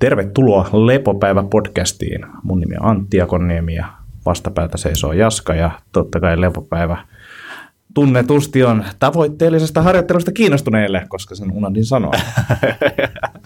[0.00, 2.26] Tervetuloa Lepopäivä-podcastiin.
[2.42, 3.86] Mun nimi on Antti Akonniemi ja
[4.26, 7.04] vastapäätä seisoo Jaska ja totta kai Lepopäivä
[7.94, 12.12] tunnetusti on tavoitteellisesta harjoittelusta kiinnostuneille, koska sen unohdin sanoa.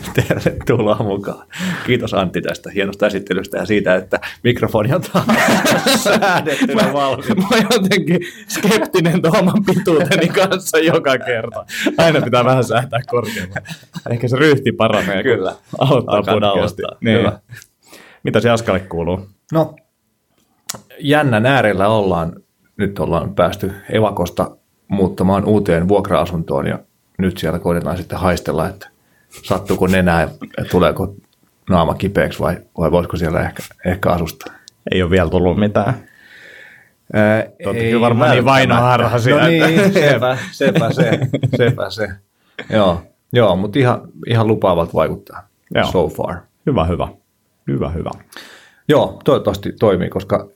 [0.28, 1.46] Tervetuloa mukaan.
[1.86, 5.02] Kiitos Antti tästä hienosta esittelystä ja siitä, että mikrofoni on
[6.04, 7.28] säädettynä valmis.
[7.28, 8.18] Mä oon jotenkin
[8.48, 11.64] skeptinen tuon oman pituuteni kanssa joka kerta.
[11.98, 13.68] Aina pitää vähän säätää korkeammalle.
[14.10, 15.54] Ehkä se ryhti paranee, Kyllä.
[15.78, 16.82] Alkaa podcasti.
[17.00, 17.32] Niin.
[18.22, 19.28] Mitä se Jaskalle kuuluu?
[19.52, 19.76] No,
[20.98, 22.32] jännän äärellä ollaan.
[22.76, 24.56] Nyt ollaan päästy Evakosta
[24.88, 26.78] muuttamaan uuteen vuokra-asuntoon ja
[27.18, 28.88] nyt siellä koitetaan sitten haistella, että
[29.42, 30.28] sattuuko nenää ja
[30.70, 31.14] tuleeko
[31.70, 34.54] naama kipeäksi vai, vai voisiko siellä ehkä, ehkä asustaa.
[34.92, 35.94] Ei ole vielä tullut mitään.
[37.12, 41.18] Ää, Te ootte kyllä varmaan niin vainoharhaisia, No niin, sepä, sepä se,
[41.56, 42.08] sepä se.
[42.70, 45.86] Joo, joo mutta ihan, ihan lupaavalta vaikuttaa Joo.
[45.92, 46.36] so far.
[46.66, 47.08] Hyvä, hyvä.
[47.66, 48.10] Hyvä, hyvä.
[48.88, 50.48] Joo, toivottavasti toimii, koska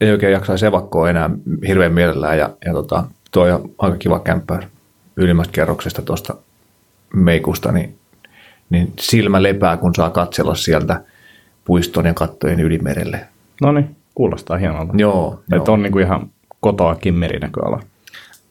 [0.00, 1.30] ei oikein jaksaisi evakkoa enää
[1.66, 4.62] hirveän mielellään ja, ja tota, toi on aika kiva kämppä
[5.16, 6.34] ylimmästä kerroksesta tuosta
[7.14, 7.99] meikusta, niin,
[8.70, 11.02] niin silmä lepää, kun saa katsella sieltä
[11.64, 13.28] puiston ja kattojen ylimerelle.
[13.60, 14.92] No niin, kuulostaa hienolta.
[14.96, 15.58] Joo, joo.
[15.58, 17.80] Että on niinku ihan kotoa kimmerinäköala.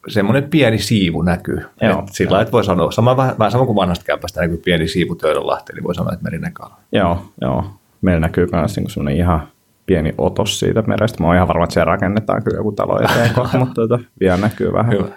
[0.07, 1.61] semmoinen pieni siivu näkyy.
[1.81, 4.87] Joo, Et sillä lailla, että voi sanoa, sama, vähän, sama kuin vanhasta kämpästä näkyy pieni
[4.87, 6.77] siivu Töölönlahteen, niin voi sanoa, että merinäköala.
[6.91, 7.65] Joo, joo.
[8.01, 9.47] Meillä näkyy myös niinku semmoinen ihan
[9.85, 11.23] pieni otos siitä merestä.
[11.23, 14.73] Mä oon ihan varma, että siellä rakennetaan kyllä joku talo eteen mutta tuota, vielä näkyy
[14.73, 14.91] vähän.
[14.91, 15.07] Hyvä.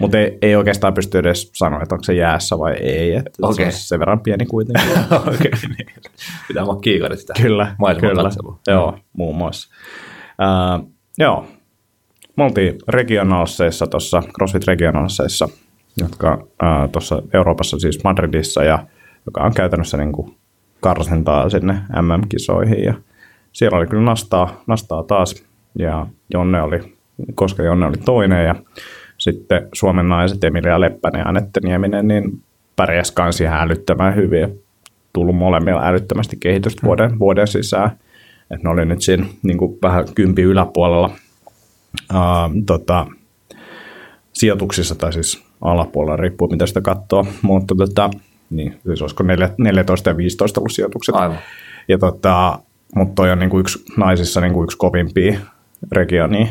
[0.00, 3.14] Mutta ei, ei, oikeastaan pysty edes sanoa, että onko se jäässä vai ei.
[3.14, 3.66] Että Se Okei.
[3.66, 4.90] on sen verran pieni kuitenkin.
[5.34, 5.88] Okei, niin.
[6.48, 8.22] Pitää olla kiikarit sitä kyllä, kyllä.
[8.22, 8.58] katselua.
[8.66, 9.74] Joo, muun muassa.
[10.82, 11.46] Uh, joo,
[12.36, 15.48] me oltiin regionalseissa tuossa, CrossFit regionalseissa,
[16.00, 18.86] jotka uh, tuossa Euroopassa siis Madridissa, ja
[19.26, 20.36] joka on käytännössä niin kuin
[20.80, 22.84] karsintaa sinne MM-kisoihin.
[22.84, 22.94] Ja
[23.52, 25.44] siellä oli kyllä nastaa, nastaa taas,
[25.78, 26.96] ja Jonne oli,
[27.34, 28.54] koska Jonne oli toinen, ja
[29.22, 32.42] sitten Suomen naiset Emilia Leppänen ja Anette Nieminen, niin
[32.76, 34.48] pärjäs kans ihan älyttömän hyvin, ja
[35.12, 37.90] tullut molemmilla älyttömästi kehitystä vuoden, vuoden sisään.
[38.50, 41.10] Et ne oli nyt siinä niin kuin vähän kympi yläpuolella
[42.14, 43.06] uh, tota,
[44.32, 48.10] sijoituksissa, tai siis alapuolella, riippuu mitä sitä katsoo, mutta tota,
[48.50, 51.14] niin, siis olisiko neljä- 14 ja 15 ollut sijoitukset.
[51.14, 51.38] Aivan.
[51.88, 52.58] Ja tota,
[52.94, 55.40] mutta toi on niinku yksi naisissa niinku yksi kovimpia
[55.92, 56.46] regionia.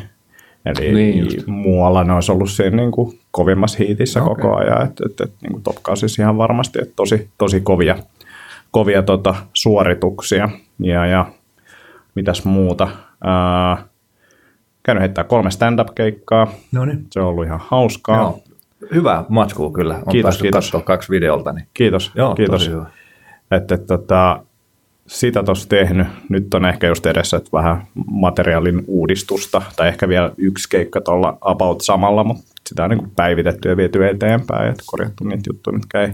[0.66, 1.38] Eli Niin just.
[1.38, 4.35] niin muualla ne olisi ollut siinä niinku kovimmassa hiitissä okay.
[4.35, 4.83] koko ajan.
[4.83, 7.95] Et, et, et, niinku top siis ihan varmasti, että tosi, tosi kovia,
[8.72, 10.49] kovia tota, suorituksia.
[10.79, 11.25] Ja, ja
[12.16, 12.88] mitäs muuta.
[13.23, 13.85] Ää,
[14.83, 16.47] käynyt heittää kolme stand-up-keikkaa.
[16.72, 17.05] No niin.
[17.11, 18.17] Se on ollut ihan hauskaa.
[18.22, 18.39] Joo.
[18.93, 19.95] Hyvä matskua kyllä.
[19.95, 20.66] On Kiitos, päässyt kiitos.
[20.66, 21.51] katsoa kaksi videolta.
[21.51, 21.67] Niin.
[21.73, 22.11] Kiitos.
[22.16, 22.61] Joo, kiitos.
[22.61, 22.85] tosi hyvä.
[23.51, 24.43] Että, et, tota,
[25.11, 26.07] sitä tuossa tehnyt.
[26.29, 31.38] Nyt on ehkä just edessä että vähän materiaalin uudistusta, tai ehkä vielä yksi keikka tuolla
[31.41, 36.01] about samalla, mutta sitä on niin päivitetty ja viety eteenpäin, että korjattu niitä juttuja, mitkä
[36.01, 36.13] ei,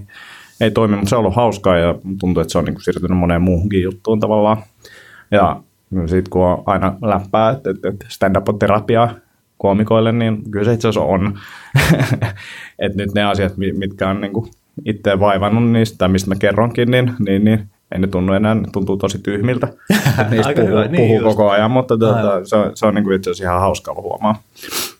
[0.62, 3.42] ei toimi, mutta se on ollut hauskaa ja tuntuu, että se on niin siirtynyt moneen
[3.42, 4.58] muuhunkin juttuun tavallaan.
[5.32, 5.62] Ja
[6.06, 9.14] sitten kun on aina läppää, että, että stand-up on terapiaa
[9.58, 11.40] koomikoille, niin kyllä se itse asiassa on.
[12.80, 14.52] että nyt ne asiat, mi- mitkä on niin kuin
[14.86, 18.98] itse vaivannut niistä, mistä mä kerronkin, niin, niin, niin ei ne tunnu enää, ne tuntuu
[18.98, 19.68] tosi tyhmiltä.
[20.10, 21.24] että Niistä puhuu, hyvä, niin puhuu just.
[21.26, 24.42] koko ajan, mutta tuota, se on, se on niin kuin itse asiassa ihan hauskaa huomaa.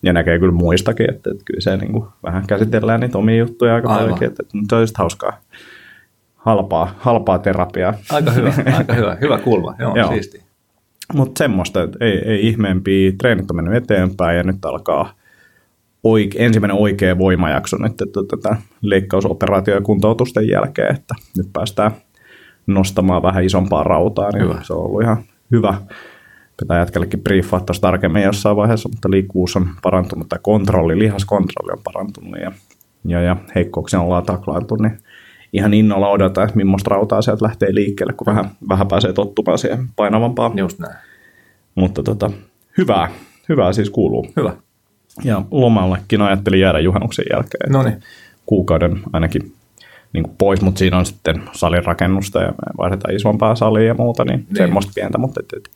[0.02, 3.74] Ja näkee kyllä muistakin, että, että kyllä se niin kuin vähän käsitellään niitä omia juttuja
[3.74, 4.00] aika Aivan.
[4.00, 5.38] paljonkin, että, että se on just hauskaa.
[6.36, 7.94] Halpaa, halpaa terapiaa.
[8.12, 9.16] Aika hyvä, aika hyvä.
[9.20, 9.74] Hyvä kulma.
[9.78, 10.08] Joo, Joo.
[10.08, 10.42] siisti.
[11.14, 15.12] Mutta semmoista, että ei, ei ihmeempiä, treenit on mennyt eteenpäin ja nyt alkaa
[16.04, 21.90] oike, ensimmäinen oikea voimajakso nyt että tätä leikkausoperaatio- ja kuntoutusten jälkeen, että nyt päästään
[22.68, 24.60] nostamaan vähän isompaa rautaa, niin Hyvä.
[24.62, 25.74] se on ollut ihan hyvä.
[26.60, 31.82] Pitää jätkällekin briefaa tuossa tarkemmin jossain vaiheessa, mutta liikkuvuus on parantunut, tai kontrolli, lihaskontrolli on
[31.84, 32.52] parantunut ja,
[33.04, 34.98] ja, ja heikkouksia ollaan taklailtu, niin
[35.52, 39.88] ihan innolla odotan, että millaista rautaa sieltä lähtee liikkeelle, kun vähän, vähän pääsee tottumaan siihen
[39.96, 40.96] painavampaan Just näin.
[41.74, 42.30] mutta tota,
[42.78, 43.10] hyvää,
[43.48, 44.26] hyvää siis kuuluu.
[44.36, 44.52] Hyvä.
[45.24, 47.72] Ja lomallekin ajattelin jäädä juhannuksen jälkeen.
[47.72, 48.00] No niin.
[48.46, 49.52] Kuukauden ainakin
[50.12, 53.94] niin kuin pois, mutta siinä on sitten salin rakennusta ja me vaihdetaan isompaa salia ja
[53.94, 54.56] muuta, niin, niin.
[54.56, 55.70] semmoista pientä, mutta et, et,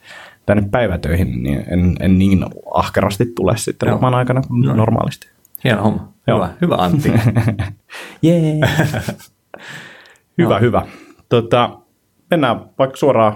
[0.46, 3.96] tänne päivätöihin niin en, en niin ahkerasti tule sitten Joo.
[3.96, 4.74] loman aikana kuin No.
[4.74, 5.28] normaalisti.
[5.64, 6.12] Hieno homma.
[6.26, 6.36] Joo.
[6.36, 7.12] Hyvä, hyvä Antti.
[8.22, 8.60] Jee!
[10.38, 10.86] hyvä, hyvä.
[11.28, 11.78] Tota,
[12.30, 13.32] mennään vaikka suoraan,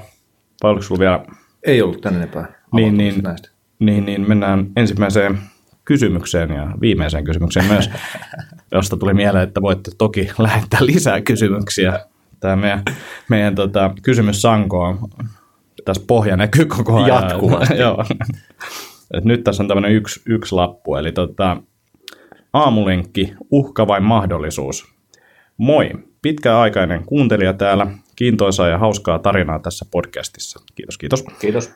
[0.62, 1.24] vai oliko sulla vielä
[1.62, 2.46] Ei ollut tänne enempää.
[2.72, 3.22] Niin, niin.
[3.22, 3.48] Näistä.
[3.78, 5.38] Niin, niin mennään ensimmäiseen
[5.84, 7.90] kysymykseen ja viimeiseen kysymykseen myös,
[8.72, 12.00] josta tuli mieleen, että voitte toki lähettää lisää kysymyksiä
[12.40, 12.82] Tämä meidän,
[13.28, 14.98] meidän tota, kysymys Sanko on,
[15.84, 17.08] tässä pohja näkyy koko ajan.
[17.08, 17.76] Jatkuvasti.
[17.82, 18.04] Joo.
[19.14, 21.56] Et nyt tässä on tämmöinen yksi, yksi lappu, eli tota,
[22.52, 24.94] aamulenkki, uhka vai mahdollisuus?
[25.56, 25.90] Moi,
[26.22, 27.86] pitkäaikainen kuuntelija täällä,
[28.16, 30.60] kiintoisaa ja hauskaa tarinaa tässä podcastissa.
[30.74, 31.24] Kiitos, kiitos.
[31.40, 31.72] Kiitos.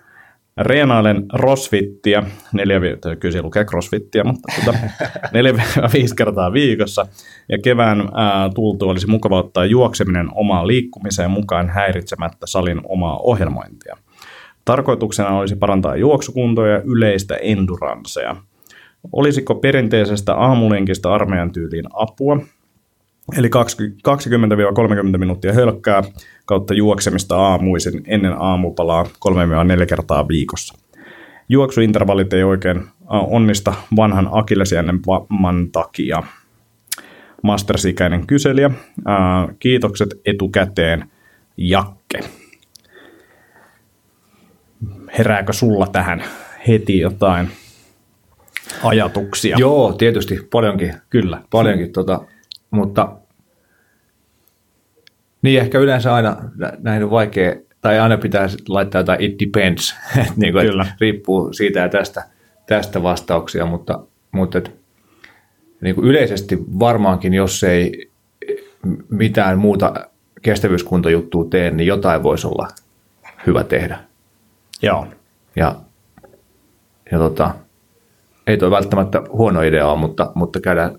[0.56, 2.80] Reenailen crossfittiä, neljä,
[3.20, 4.74] kyllä se lukee crossfittiä, mutta
[5.32, 5.54] neljä
[5.92, 7.06] viisi kertaa viikossa.
[7.48, 13.96] Ja kevään ää, tultu olisi mukava ottaa juokseminen omaan liikkumiseen mukaan häiritsemättä salin omaa ohjelmointia.
[14.64, 18.36] Tarkoituksena olisi parantaa juoksukuntoa ja yleistä enduransea.
[19.12, 22.40] Olisiko perinteisestä aamulenkistä armeijan tyyliin apua?
[23.38, 23.50] Eli
[25.14, 26.02] 20-30 minuuttia hölkkää
[26.50, 29.04] kautta juoksemista aamuisin ennen aamupalaa
[29.82, 30.74] 3-4 kertaa viikossa.
[31.48, 36.22] Juoksuintervallit ei oikein onnista vanhan akillesjännen vamman takia.
[37.42, 38.70] Mastersikäinen kyselijä.
[39.58, 41.10] Kiitokset etukäteen,
[41.56, 42.20] Jakke.
[45.18, 46.24] Herääkö sulla tähän
[46.68, 47.48] heti jotain
[48.84, 49.56] ajatuksia?
[49.58, 50.94] Joo, tietysti paljonkin.
[51.10, 51.42] Kyllä.
[51.50, 52.20] Paljonkin, tota,
[52.70, 53.19] mutta
[55.42, 56.36] niin ehkä yleensä aina
[56.78, 59.96] näin on vaikea, tai aina pitää laittaa jotain it depends,
[60.36, 60.86] niin kuin, Kyllä.
[61.00, 62.24] riippuu siitä ja tästä,
[62.66, 64.80] tästä vastauksia, mutta, mutta et,
[65.80, 68.10] niin kuin yleisesti varmaankin, jos ei
[69.08, 69.94] mitään muuta
[70.42, 72.68] kestävyyskuntojuttua tee, niin jotain voisi olla
[73.46, 73.98] hyvä tehdä.
[74.82, 75.06] Joo.
[75.56, 75.76] Ja,
[77.12, 77.54] ja tota,
[78.46, 80.98] ei toi välttämättä huono idea ole, mutta, mutta käydään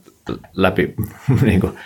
[0.54, 0.96] läpi
[1.42, 1.78] niin kuin,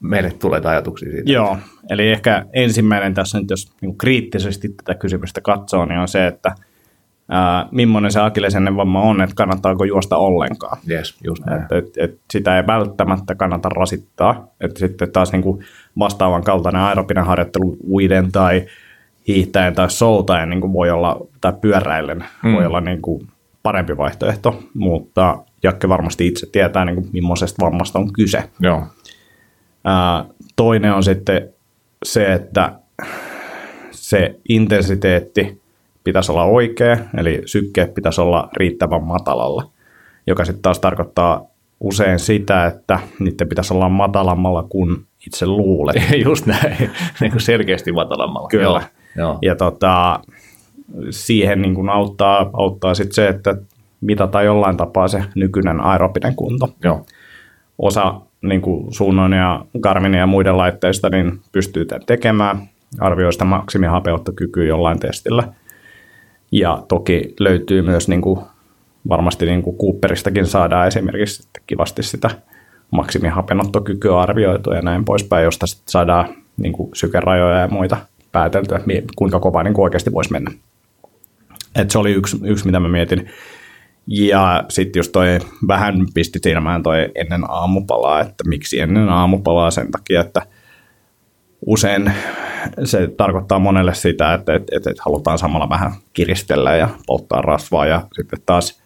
[0.00, 1.32] meille tulee ajatuksia siitä.
[1.32, 1.56] Joo,
[1.90, 6.54] eli ehkä ensimmäinen tässä nyt, jos niin kriittisesti tätä kysymystä katsoo, niin on se, että
[7.28, 10.78] ää, millainen se akillesjännen vamma on, että kannattaako juosta ollenkaan.
[10.90, 11.62] Yes, just näin.
[11.62, 14.46] Et, et, et sitä ei välttämättä kannata rasittaa.
[14.60, 15.64] Että sitten taas niin kuin
[15.98, 18.66] vastaavan kaltainen aerobinen harjoittelu uiden tai
[19.28, 22.52] hiihtäen tai soutaen niin kuin voi olla, tai pyöräillen mm.
[22.52, 23.28] voi olla niin kuin
[23.62, 28.50] parempi vaihtoehto, mutta Jakke varmasti itse tietää, niin kuin, millaisesta vammasta on kyse.
[28.60, 28.86] Joo.
[29.84, 30.24] Ää,
[30.56, 31.48] toinen on sitten
[32.04, 32.72] se, että
[33.90, 35.60] se intensiteetti
[36.04, 39.70] pitäisi olla oikea, eli sykkeet pitäisi olla riittävän matalalla,
[40.26, 41.46] joka sitten taas tarkoittaa
[41.80, 45.96] usein sitä, että niiden pitäisi olla matalammalla kuin itse luulet.
[46.24, 46.76] Just näin,
[47.20, 48.48] niin kuin selkeästi matalammalla.
[48.48, 48.64] Kyllä.
[48.68, 48.80] Joo.
[49.16, 49.38] Joo.
[49.42, 50.20] Ja tota,
[51.10, 53.56] siihen niin kuin auttaa, auttaa sit se, että
[54.00, 56.68] mitataan jollain tapaa se nykyinen aerobinen kunto.
[56.84, 57.06] Joo.
[57.78, 62.68] Osa niin kuin Suunnon ja Garmin ja muiden laitteista niin pystyy tämän tekemään,
[63.00, 65.48] arvioi sitä maksimihapeuttokykyä jollain testillä.
[66.52, 68.40] Ja toki löytyy myös niin kuin,
[69.08, 72.30] varmasti niin kuin Cooperistakin saadaan esimerkiksi kivasti sitä
[72.90, 77.96] maksimihapenottokykyä arvioitua ja näin poispäin, josta sitten saadaan niin kuin sykerajoja ja muita
[78.32, 78.80] pääteltyä,
[79.16, 80.50] kuinka kova niin kuin oikeasti voisi mennä.
[81.76, 83.30] Et se oli yksi, yksi, mitä mä mietin.
[84.06, 85.38] Ja sitten just toi
[85.68, 89.70] vähän pisti silmään toi ennen aamupalaa, että miksi ennen aamupalaa?
[89.70, 90.42] Sen takia, että
[91.66, 92.12] usein
[92.84, 97.86] se tarkoittaa monelle sitä, että, että, että, että halutaan samalla vähän kiristellä ja polttaa rasvaa.
[97.86, 98.82] Ja sitten taas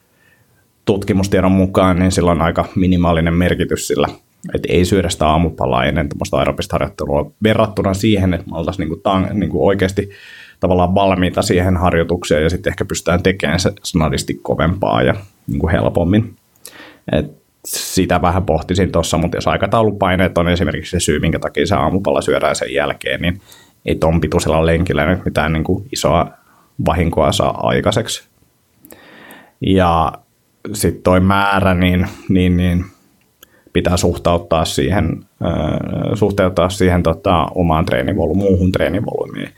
[0.84, 4.08] tutkimustiedon mukaan niin sillä on aika minimaalinen merkitys sillä,
[4.54, 9.00] että ei syödä sitä aamupalaa ennen tuommoista aerobista harjoittelua verrattuna siihen, että me oltaisiin niin
[9.02, 10.10] kuin, niin kuin oikeasti
[10.64, 15.14] tavallaan valmiita siihen harjoitukseen ja sitten ehkä pystytään tekemään se snadisti kovempaa ja
[15.46, 16.36] niin kuin helpommin.
[17.12, 21.74] Et sitä vähän pohtisin tuossa, mutta jos aikataulupaineet on esimerkiksi se syy, minkä takia se
[21.74, 23.40] aamupala syödään sen jälkeen, niin
[23.86, 26.30] ei ton pituisella lenkillä nyt mitään niin kuin isoa
[26.86, 28.28] vahinkoa saa aikaiseksi.
[29.60, 30.12] Ja
[30.72, 32.84] sitten toi määrä, niin, niin, niin
[33.72, 39.50] pitää suhteuttaa siihen, äh, suhteuttaa siihen tota, omaan treenivolyymiin, muuhun treenivolyymiin.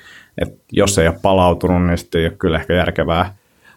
[0.43, 3.35] Et jos ei ole palautunut, niin sitten ei ole kyllä ehkä järkevää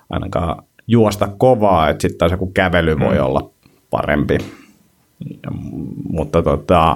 [0.10, 3.24] ainakaan juosta kovaa, että sitten taas joku kävely voi mm.
[3.24, 3.50] olla
[3.90, 4.38] parempi.
[5.44, 5.52] Ja,
[6.10, 6.96] mutta tota,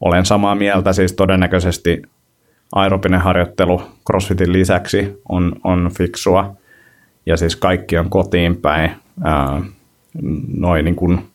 [0.00, 2.02] olen samaa mieltä, siis todennäköisesti
[2.74, 6.56] aerobinen harjoittelu CrossFitin lisäksi on, on fiksua,
[7.26, 8.90] ja siis kaikki on kotiin päin.
[9.24, 9.62] Ää,
[10.56, 11.28] noin niin kuin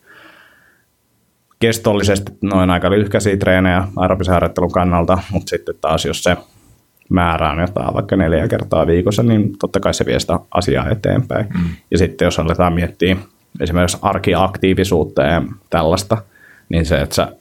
[1.60, 6.38] kestollisesti noin aika lyhkäisiä treenejä aerobisen harjoittelun kannalta, mutta sitten taas jos se
[7.10, 11.46] määrään jotain vaikka neljä kertaa viikossa, niin totta kai se vie sitä asiaa eteenpäin.
[11.54, 11.70] Mm.
[11.92, 13.18] Ja sitten jos aletaan miettiä
[13.60, 16.18] esimerkiksi arkiaktiivisuutta ja tällaista,
[16.70, 17.32] niin se, että sä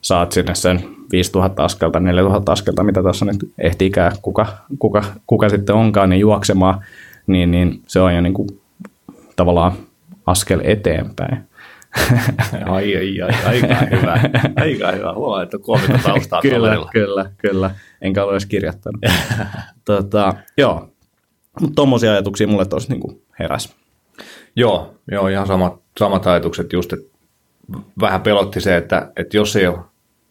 [0.00, 4.46] saat sinne sen 5000 askelta, 4000 askelta, mitä tuossa nyt ehtiikään kuka,
[4.78, 6.84] kuka, kuka sitten onkaan, niin juoksemaan,
[7.26, 8.48] niin, niin se on jo niin kuin
[9.36, 9.72] tavallaan
[10.26, 11.49] askel eteenpäin.
[12.66, 14.20] ai, ai, ai, aika hyvä.
[14.56, 15.14] Aika hyvä.
[15.14, 16.90] Huomaa, että koomikko taustaa kyllä, kaverilla.
[16.92, 17.70] kyllä, kyllä.
[18.00, 19.00] Enkä ole edes kirjoittanut.
[19.84, 20.88] tota, joo,
[21.60, 23.74] mutta tuommoisia ajatuksia mulle tuossa niinku heräs.
[24.56, 27.10] Joo, joo, ihan samat, samat ajatukset just, että
[28.00, 29.78] vähän pelotti se, että, että jos ei ole,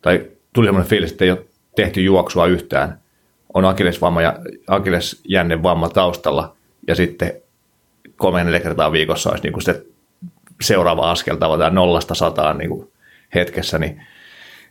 [0.01, 2.99] tai tuli sellainen fiilis, että ei ole tehty juoksua yhtään,
[3.53, 6.55] on akillesvamma ja akillesjännevamma taustalla,
[6.87, 7.33] ja sitten
[8.17, 9.85] kolme neljä kertaa viikossa olisi niin kuin se
[10.61, 12.91] seuraava askel tavataan nollasta sataan niin kuin
[13.35, 14.01] hetkessä, niin,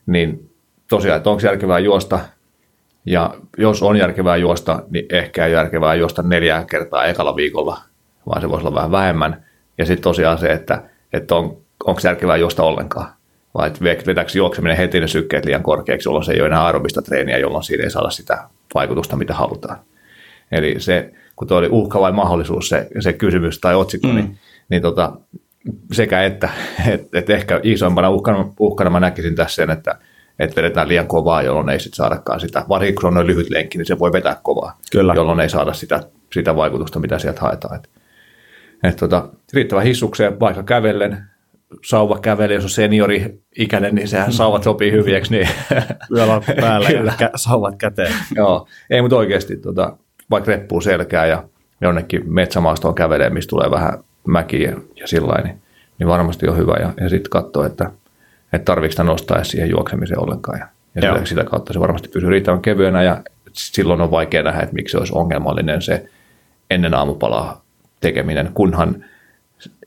[0.07, 0.51] niin
[0.89, 2.19] tosiaan, että onko järkevää juosta,
[3.07, 7.81] ja jos on järkevää juosta, niin ehkä ei järkevää juosta neljää kertaa ekalla viikolla,
[8.27, 9.45] vaan se voisi olla vähän vähemmän.
[9.79, 13.13] Ja sitten tosiaan se, että, että on, onko järkevää juosta ollenkaan.
[13.55, 13.73] Vai
[14.07, 17.65] vetääkö juokseminen heti ne sykkeet liian korkeaksi, jolloin se ei ole enää aerobista treeniä, jolloin
[17.65, 19.79] siinä ei saada sitä vaikutusta, mitä halutaan.
[20.53, 24.15] Eli se, kun tuo oli uhka vai mahdollisuus, se, se kysymys tai otsikko, mm.
[24.15, 25.13] niin, niin tota,
[25.93, 26.49] sekä että,
[26.89, 29.99] että, että ehkä isoimpana uhkana, uhkana mä näkisin tässä sen, että,
[30.39, 33.51] että vedetään liian kovaa, jolloin ei sit saadakaan sitä, varsinkin kun se on noin lyhyt
[33.51, 35.15] lenkki, niin se voi vetää kovaa, Kyllä.
[35.15, 37.77] jolloin ei saada sitä, sitä vaikutusta, mitä sieltä haetaan.
[37.77, 37.91] Et,
[38.85, 41.19] et tota, riittävän hissukseen vaikka kävellen,
[41.85, 45.31] sauva käveli, jos on seniori-ikäinen, niin sehän sauvat sopii hyvieksi.
[45.31, 45.49] Niin.
[46.17, 48.13] Yöllä päällä ja kä- sauvat käteen.
[48.35, 49.97] Joo, ei mutta oikeasti tota,
[50.31, 51.45] vaikka reppuu selkää ja
[51.81, 53.99] jonnekin metsämaastoon kävelee, missä tulee vähän
[54.29, 55.63] mäkiä ja sillä niin,
[55.99, 56.77] niin varmasti on hyvä.
[56.81, 57.91] Ja, ja sitten katsoa, että,
[58.53, 60.59] että tarvitseeko sitä nostaa siihen juoksemiseen ollenkaan.
[60.59, 64.61] Ja, ja sitä, sitä kautta se varmasti pysyy riittävän kevyenä ja silloin on vaikea nähdä,
[64.61, 66.09] että miksi se olisi ongelmallinen se
[66.71, 67.65] ennen aamupalaa
[68.01, 69.05] tekeminen, kunhan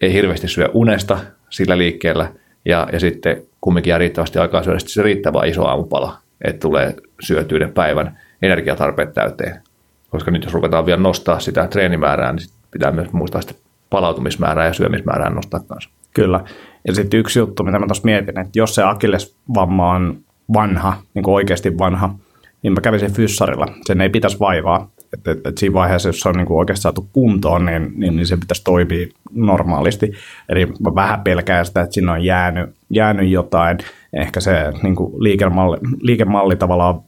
[0.01, 1.19] ei hirveästi syö unesta
[1.49, 2.31] sillä liikkeellä
[2.65, 7.59] ja, ja sitten kumminkin jää riittävästi aikaa syödä se riittävä iso aamupala, että tulee syötyä
[7.59, 9.61] ne päivän energiatarpeet täyteen.
[10.09, 13.53] Koska nyt jos ruvetaan vielä nostaa sitä treenimäärää, niin sit pitää myös muistaa sitä
[13.91, 15.89] palautumismäärää ja syömismäärää nostaa kanssa.
[16.13, 16.43] Kyllä.
[16.87, 20.17] Ja sitten yksi juttu, mitä mä tuossa mietin, että jos se akillesvamma on
[20.53, 22.15] vanha, niin kuin oikeasti vanha,
[22.63, 23.65] niin mä kävisin fyssarilla.
[23.85, 24.89] Sen ei pitäisi vaivaa.
[25.13, 28.15] Että et, et siinä vaiheessa, jos se on niin kuin oikeasti saatu kuntoon, niin, niin,
[28.15, 30.11] niin se pitäisi toimia normaalisti.
[30.49, 33.77] Eli mä vähän pelkään sitä, että sinne on jäänyt, jäänyt jotain.
[34.13, 37.01] Ehkä se niin kuin liikemalli, liikemalli tavallaan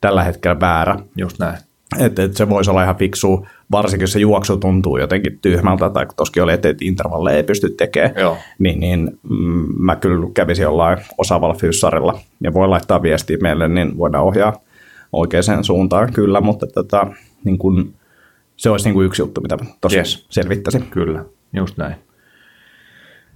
[0.00, 0.96] tällä hetkellä väärä.
[1.16, 1.67] Just näin.
[1.98, 6.06] Että et se voisi olla ihan fiksu, varsinkin jos se juoksu tuntuu jotenkin tyhmältä, tai
[6.16, 8.36] toskin oli, että et intervalleja ei pysty tekemään, Joo.
[8.58, 13.98] niin, niin mm, mä kyllä kävisin jollain osaavalla fyssarilla, ja voi laittaa viestiä meille, niin
[13.98, 14.60] voidaan ohjaa
[15.12, 17.06] oikeaan suuntaan kyllä, mutta tota,
[17.44, 17.94] niin kun,
[18.56, 20.26] se olisi niin kuin yksi juttu, mitä tuossa Yes.
[20.30, 20.82] selvittäisin.
[20.90, 21.94] Kyllä, just näin.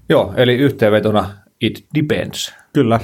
[0.09, 1.30] Joo, eli yhteenvetona
[1.61, 2.54] it depends.
[2.73, 3.00] Kyllä,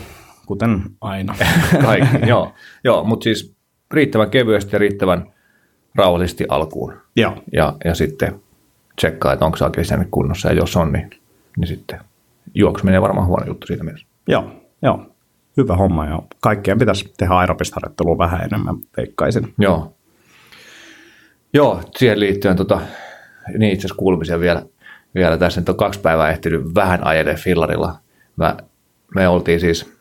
[0.47, 1.35] kuten aina.
[1.85, 2.53] Kaikki, joo.
[2.85, 3.55] joo mutta siis
[3.91, 5.33] riittävän kevyesti ja riittävän
[5.95, 6.95] rauhallisesti alkuun.
[7.17, 8.41] Joo, Ja, ja sitten
[8.97, 11.11] tsekkaa, että onko se oikeasti kunnossa, ja jos on, niin,
[11.57, 12.01] niin sitten
[12.55, 14.07] juokseminen on varmaan huono juttu siitä mielessä.
[14.29, 14.53] joo,
[14.83, 15.07] joo.
[15.57, 19.55] Hyvä homma, ja kaikkien pitäisi tehdä aerobista harjoittelua vähän enemmän, veikkaisin.
[19.59, 19.95] Joo.
[21.53, 22.81] Joo, siihen liittyen tota,
[23.59, 24.63] niin itse asiassa kuulumisia vielä,
[25.15, 25.61] vielä tässä.
[25.61, 27.99] Nyt on kaksi päivää ehtinyt vähän ajele fillarilla.
[28.37, 28.57] Mä,
[29.15, 29.93] me oltiin siis,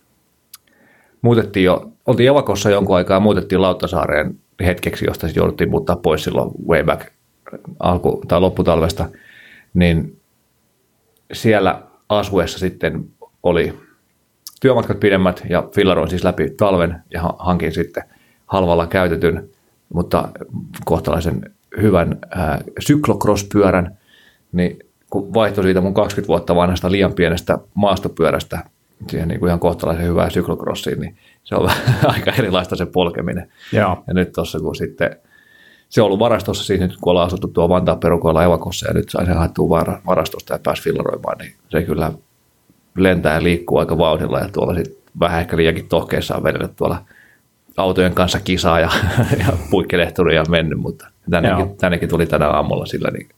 [1.22, 6.24] muutettiin jo, oltiin Javakossa jonkun aikaa ja muutettiin Lauttasaareen hetkeksi, josta sitten jouduttiin muuttaa pois
[6.24, 7.12] silloin way back
[7.80, 9.10] alku- tai lopputalvesta.
[9.74, 10.20] Niin
[11.34, 13.06] siellä asuessa sitten
[13.44, 13.80] oli
[14.62, 18.04] työmatkat pidemmät ja fillaroin siis läpi talven ja ha- hankin sitten
[18.48, 19.50] halvalla käytetyn,
[19.94, 20.30] mutta
[20.86, 23.98] kohtalaisen hyvän ää, syklocross-pyörän,
[24.52, 28.60] niin kun vaihtoi siitä mun 20 vuotta vanhasta liian pienestä maastopyörästä
[29.10, 31.70] siihen niin kuin ihan kohtalaisen hyvään syklocrossiin, niin se on
[32.16, 33.52] aika erilaista se polkeminen.
[33.74, 35.16] Joo, Ja nyt tuossa kun sitten,
[35.90, 39.10] se on ollut varastossa siis nyt kun ollaan asuttu tuo Vantaan perukoilla Evakossa ja nyt
[39.10, 42.12] sai se haettua var- varastosta ja pääsi fillaroimaan, niin se kyllä
[42.98, 47.02] lentää ja liikkuu aika vauhdilla ja tuolla sitten vähän ehkä liiankin tohkeissaan vedellä tuolla
[47.78, 48.90] autojen kanssa kisaa ja,
[49.48, 53.30] ja puikkelehturia mennyt, mutta tännekin, tännekin tuli tänä aamulla sillä, niin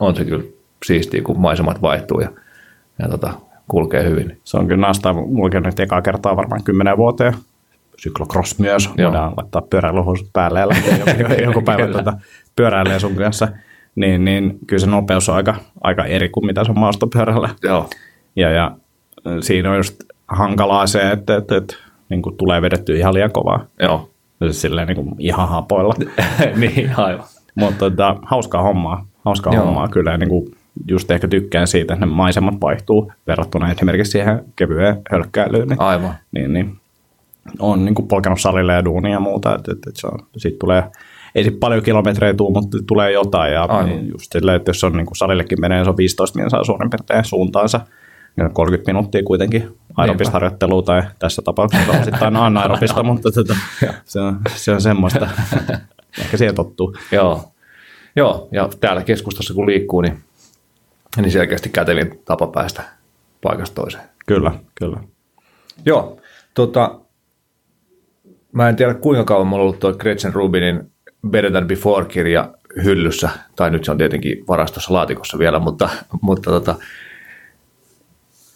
[0.00, 0.44] on se kyllä
[0.84, 2.30] siistiä, kun maisemat vaihtuu ja,
[2.98, 3.32] ja tota,
[3.68, 4.40] kulkee hyvin.
[4.44, 5.12] se on kyllä nastaa.
[5.12, 7.34] Mulla nyt ekaa kertaa varmaan kymmenen vuoteen.
[8.02, 8.90] Cyclocross myös.
[8.98, 9.10] Joo.
[9.12, 12.12] Voidaan laittaa pyöräilyhousut päälle ja lähteä joku, joku päivä tuota,
[12.56, 13.48] pyöräilee sun kanssa.
[13.94, 17.48] Niin, niin kyllä se nopeus on aika, aika eri kuin mitä se on maastopyörällä.
[17.62, 17.90] Joo,
[18.36, 18.72] Ja, ja
[19.40, 19.96] siinä on just
[20.28, 21.74] hankalaa se, että, että, että
[22.08, 23.64] niin kuin tulee vedetty ihan liian kovaa.
[23.82, 24.10] joo.
[24.42, 25.94] Siis Silleen niin kuin ihan hapoilla.
[26.56, 27.24] niin, aivan.
[27.54, 29.06] Mutta tota, hauskaa hommaa.
[29.24, 29.64] Hauskaa Joo.
[29.64, 30.16] hommaa kyllä.
[30.16, 30.56] Niin kuin
[30.88, 35.68] just ehkä tykkään siitä, että ne maisemat vaihtuu verrattuna esimerkiksi siihen kevyeen hölkkäilyyn.
[35.68, 36.14] Niin, Aivan.
[36.32, 36.76] niin, niin
[37.58, 39.54] on niin kuin polkenut salille ja duunia ja muuta.
[39.54, 40.84] Että, että, että se on, sit tulee,
[41.34, 43.52] ei sit paljon kilometrejä tule, mutta tulee jotain.
[43.52, 43.86] Ja Aivan.
[43.86, 46.90] niin just silleen, että jos on niin kuin salillekin menee, se on 15 minsaa suurin
[46.90, 47.80] piirtein suuntaansa.
[48.36, 53.56] Ja 30 minuuttia kuitenkin aerobista harjoittelua tai tässä tapauksessa osittain anaerobista, mutta tota,
[54.04, 55.28] se, on, se on semmoista.
[56.20, 56.96] Ehkä siihen tottuu.
[57.12, 57.52] Joo.
[58.16, 60.18] Joo, ja täällä keskustassa kun liikkuu, niin,
[61.16, 62.82] niin selkeästi kätevin tapa päästä
[63.42, 64.04] paikasta toiseen.
[64.26, 65.00] Kyllä, kyllä.
[65.86, 66.16] Joo,
[66.54, 66.98] tota,
[68.56, 70.90] mä en tiedä kuinka kauan mulla on ollut tuo Gretchen Rubinin
[71.28, 75.88] Better Than Before-kirja hyllyssä, tai nyt se on tietenkin varastossa laatikossa vielä, mutta,
[76.20, 76.74] mutta tota,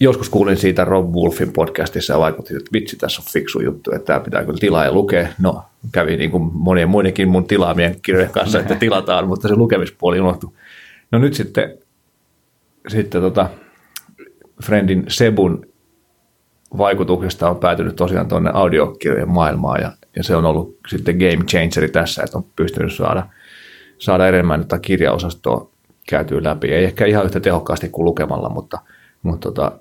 [0.00, 4.06] joskus kuulin siitä Rob Wolfin podcastissa ja vaikutin, että vitsi, tässä on fiksu juttu, että
[4.06, 5.28] tämä pitää kyllä tilaa ja lukea.
[5.38, 10.20] No, kävi niin kuin monien muidenkin mun tilaamien kirjojen kanssa, että tilataan, mutta se lukemispuoli
[10.20, 10.50] unohtui.
[11.12, 11.78] No nyt sitten,
[12.88, 13.50] sitten tota,
[14.64, 15.69] Friendin Sebun
[16.78, 21.88] vaikutuksesta on päätynyt tosiaan tuonne audiokirjojen maailmaan ja, ja, se on ollut sitten game changeri
[21.88, 23.26] tässä, että on pystynyt saada,
[23.98, 25.70] saada enemmän tätä kirjaosastoa
[26.08, 26.72] käytyä läpi.
[26.72, 28.78] Ei ehkä ihan yhtä tehokkaasti kuin lukemalla, mutta,
[29.22, 29.72] mutta tota,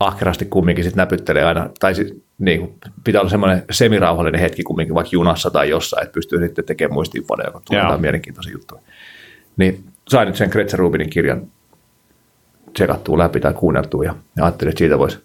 [0.00, 4.94] ahkerasti kumminkin sitten näpyttelee aina, tai sit, niin kuin, pitää olla semmoinen semirauhallinen hetki kumminkin
[4.94, 8.82] vaikka junassa tai jossain, että pystyy sitten tekemään muistiinpanoja, kun tulee jotain mielenkiintoisia juttuja.
[9.56, 11.46] Niin sain nyt sen Gretchen Rubinin kirjan
[12.72, 15.18] tsekattua läpi tai kuunneltua ja, ja ajattelin, että siitä voisi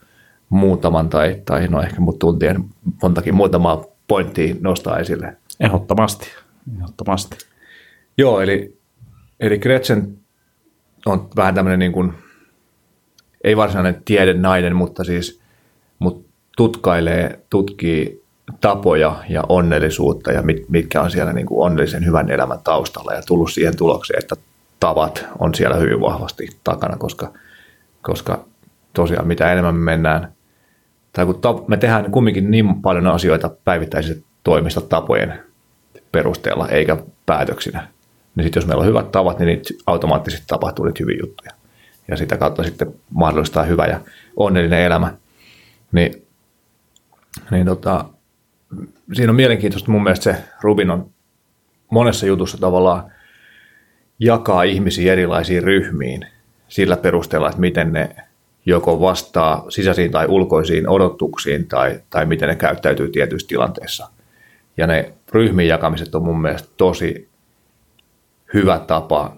[0.50, 2.66] muutaman tai, tai no ehkä mut tuntien
[3.02, 5.38] montakin muutamaa pointtia nostaa esille.
[5.60, 6.28] Ehdottomasti.
[6.78, 7.38] Ehdottomasti.
[8.18, 8.78] Joo, eli,
[9.40, 10.18] eli Gretchen
[11.06, 12.14] on vähän tämmöinen niin kuin,
[13.44, 15.42] ei varsinainen tiedenainen, mutta siis
[16.00, 16.26] mut
[16.58, 18.24] tutkailee, tutkii
[18.62, 23.22] tapoja ja onnellisuutta ja mit, mitkä on siellä niin kuin onnellisen hyvän elämän taustalla ja
[23.28, 24.36] tullut siihen tulokseen, että
[24.80, 27.34] tavat on siellä hyvin vahvasti takana, koska,
[28.02, 28.46] koska
[28.94, 30.34] tosiaan mitä enemmän me mennään,
[31.18, 35.40] tai kun ta, me tehdään kumminkin niin paljon asioita päivittäisistä toimista tapojen
[36.12, 37.88] perusteella, eikä päätöksinä,
[38.36, 41.52] niin sitten jos meillä on hyvät tavat, niin niitä automaattisesti tapahtuu niitä hyviä juttuja.
[42.08, 44.00] Ja sitä kautta sitten mahdollistaa hyvä ja
[44.36, 45.14] onnellinen elämä.
[45.92, 46.28] Niin,
[47.52, 48.06] niin tota,
[49.14, 51.10] siinä on mielenkiintoista mun mielestä se Rubin on
[51.90, 53.12] monessa jutussa tavallaan
[54.20, 56.26] jakaa ihmisiä erilaisiin ryhmiin
[56.68, 58.16] sillä perusteella, että miten ne
[58.68, 64.10] joko vastaa sisäisiin tai ulkoisiin odotuksiin tai, tai miten ne käyttäytyy tietyissä tilanteissa.
[64.78, 67.30] Ja ne ryhmien jakamiset on mun mielestä tosi
[68.54, 69.38] hyvä tapa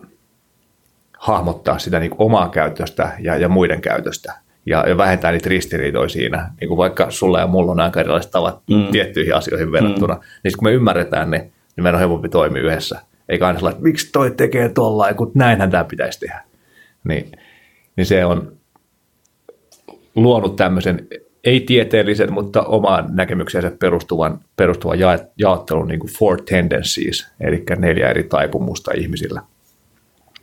[1.18, 4.34] hahmottaa sitä niin omaa käytöstä ja, ja muiden käytöstä
[4.66, 6.52] ja, ja vähentää niitä ristiriitoja siinä.
[6.60, 8.88] Niin kuin vaikka sulla ja mulla on aika erilaiset tavat mm.
[8.92, 10.22] tiettyihin asioihin verrattuna, mm.
[10.44, 13.02] niin kun me ymmärretään ne, niin meidän on helpompi toimia yhdessä.
[13.30, 16.42] Eikä aina sellainen, että miksi toi tekee tuolla, kun näinhän tämä pitäisi tehdä.
[17.04, 17.32] Niin,
[17.96, 18.59] niin se on
[20.16, 21.08] luonut tämmöisen
[21.44, 28.24] ei-tieteellisen, mutta omaan näkemykseensä perustuvan, perustuvan ja, jaottelun niin kuin four tendencies, eli neljä eri
[28.24, 29.42] taipumusta ihmisillä.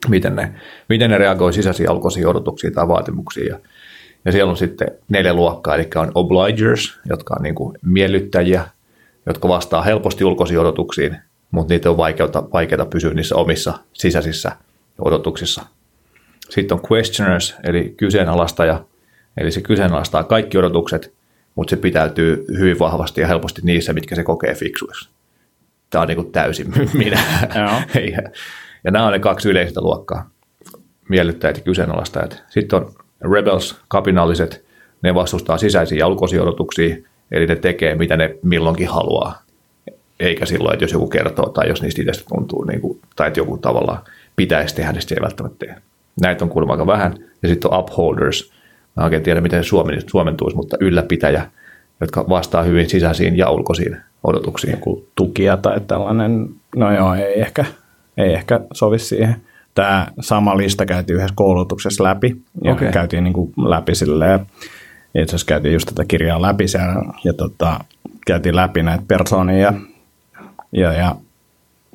[0.09, 0.55] Miten ne,
[0.89, 3.47] miten ne reagoi sisäisiin alkoisiin odotuksiin tai vaatimuksiin.
[3.47, 3.59] Ja,
[4.25, 8.65] ja siellä on sitten neljä luokkaa, eli on obligers, jotka on niin kuin miellyttäjiä,
[9.27, 11.17] jotka vastaa helposti ulkoisiin odotuksiin,
[11.51, 14.53] mutta niitä on vaikeata, vaikeata pysyä niissä omissa sisäisissä
[14.99, 15.63] odotuksissa.
[16.51, 18.85] Sitten on questioners, eli kyseenalaistaja,
[19.37, 21.15] eli se kyseenalaistaa kaikki odotukset,
[21.55, 25.09] mutta se pitäytyy hyvin vahvasti ja helposti niissä, mitkä se kokee fiksuiksi.
[25.91, 27.21] Tämä on niin kuin täysin minä.
[28.13, 28.23] ja,
[28.85, 30.31] ja nämä on ne kaksi yleistä luokkaa,
[31.09, 32.43] miellyttäjät ja kyseenalaistajat.
[32.49, 32.93] Sitten on
[33.33, 34.65] rebels, kapinalliset,
[35.03, 36.97] ne vastustaa sisäisiä ja ulkoisia odotuksia,
[37.31, 39.47] eli ne tekee mitä ne milloinkin haluaa
[40.21, 43.41] eikä silloin, että jos joku kertoo tai jos niistä itsestä tuntuu, niin kuin, tai että
[43.41, 43.99] joku tavallaan
[44.37, 45.77] pitäisi tehdä, niin ei välttämättä tee.
[46.21, 47.15] Näitä on kuulemma aika vähän.
[47.43, 48.53] Ja sitten on upholders.
[48.97, 51.51] Mä oikein tiedä, miten se suomen, suomentuisi, mutta ylläpitäjä,
[52.01, 54.71] jotka vastaa hyvin sisäisiin ja ulkoisiin odotuksiin.
[54.71, 57.65] Joku tukija tai tällainen, no joo, ei ehkä,
[58.17, 59.37] ei ehkä sovi siihen.
[59.75, 62.93] Tämä sama lista käytiin yhdessä koulutuksessa läpi, ja okay.
[62.93, 64.41] käytiin niin kuin läpi silleen,
[65.15, 67.81] itse asiassa käytiin just tätä kirjaa läpi siellä, ja tota,
[68.27, 69.73] käytiin läpi näitä persoonia
[70.73, 71.17] ja, ja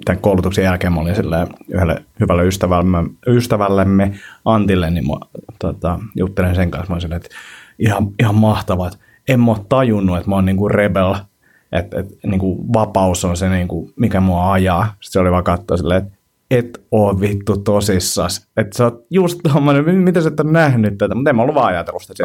[0.06, 1.48] tämän koulutuksen jälkeen mä olin yhdelle
[2.20, 4.14] hyvälle ystävällemme, ystävällemme
[4.46, 5.14] Antille, niin mä
[5.60, 7.30] tota, juttelen sen kanssa, mä olin että
[7.80, 11.16] ihan, ihan mahtavaa, että en mä ole tajunnut, että mä oon niinku rebel,
[11.72, 14.86] että, että niinku vapaus on se, niinku, mikä mua ajaa.
[14.86, 16.18] Sitten se oli vaan katsoa silleen, että
[16.52, 18.48] et oo vittu tosissas.
[18.58, 21.56] Että sä oot just tommonen, mitä sä et ole nähnyt tätä, mutta en mä ollut
[21.56, 22.24] vaan ajatellut sitä.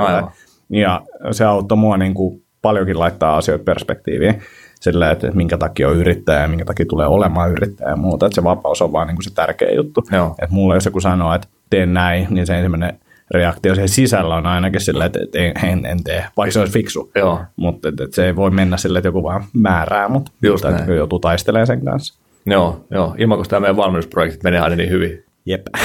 [0.71, 4.43] Ja se auttoi mua niinku paljonkin laittaa asioita perspektiiviin
[4.81, 8.27] sillä, että minkä takia on yrittäjä ja minkä takia tulee olemaan yrittäjä ja muuta.
[8.27, 10.05] Että se vapaus on vaan niin kuin se tärkeä juttu.
[10.13, 10.35] Joo.
[10.43, 12.99] Että mulle jos joku sanoo, että teen näin, niin se ensimmäinen
[13.31, 17.11] reaktio siihen sisällä on ainakin sillä, että en, en, en tee, vaikka se olisi fiksu.
[17.15, 17.41] Joo.
[17.57, 20.93] Mutta että, että se ei voi mennä sillä, että joku vaan määrää, mutta Just että
[20.93, 22.21] joutuu taistelemaan sen kanssa.
[22.47, 23.15] Joo, joo.
[23.19, 25.25] Ilman, kun tämä meidän valmennusprojektit menee aina niin hyvin.
[25.47, 25.67] Jep.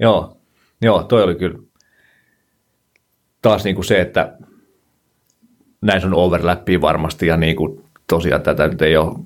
[0.00, 0.36] joo.
[0.82, 1.58] Joo, toi oli kyllä
[3.42, 4.32] taas niin kuin se, että
[5.80, 9.16] näissä on overlappia varmasti ja niin kuin tosiaan tätä nyt ei ole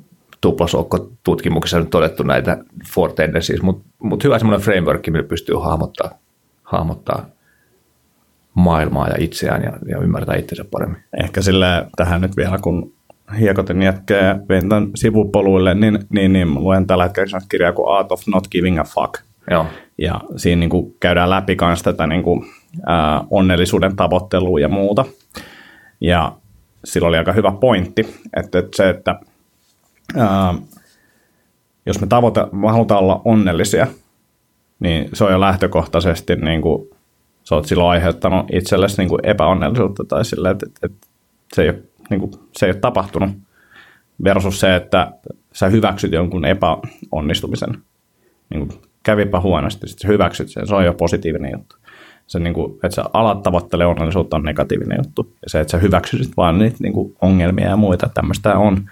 [0.41, 2.59] tuplasoukko-tutkimuksessa nyt todettu näitä
[2.95, 6.11] four tendencies, mutta mut hyvä semmoinen framework, millä pystyy hahmottaa,
[6.63, 7.27] hahmottaa
[8.55, 11.03] maailmaa ja itseään ja, ja ymmärtää itsensä paremmin.
[11.23, 12.93] Ehkä sillä tähän nyt vielä, kun
[13.41, 18.49] hiekotin jätkää ventän sivupoluille, niin, niin, niin luen tällä hetkellä kirjaa kuin Art of Not
[18.49, 19.15] Giving a Fuck.
[19.51, 19.67] Joo.
[19.99, 22.47] Ja siinä niin kuin käydään läpi myös tätä niin kuin,
[22.87, 25.05] ää, onnellisuuden tavoittelua ja muuta.
[26.01, 26.33] Ja
[26.85, 29.21] sillä oli aika hyvä pointti, että, että se, että
[30.17, 30.55] ää,
[31.87, 33.87] jos me, tavoite, me halutaan olla onnellisia,
[34.81, 36.89] niin se on jo lähtökohtaisesti, niin kuin,
[37.45, 41.07] sä oot silloin aiheuttanut itsellesi niin kuin epäonnellisuutta tai sille, että, että, että
[41.55, 43.31] se, ei ole, niin kuin, se ei ole tapahtunut.
[44.25, 45.13] Versus se, että
[45.53, 47.79] sä hyväksyt jonkun epäonnistumisen.
[48.51, 51.77] Niin kuin, kävipä huonosti, sitten hyväksyt sen, se on jo positiivinen juttu.
[52.27, 55.33] Se, niin kuin, että sä alat tavoittelee onnellisuutta on negatiivinen juttu.
[55.43, 58.91] Ja se, että sä hyväksyisit vaan niitä niin kuin ongelmia ja muita, tämmöistä on,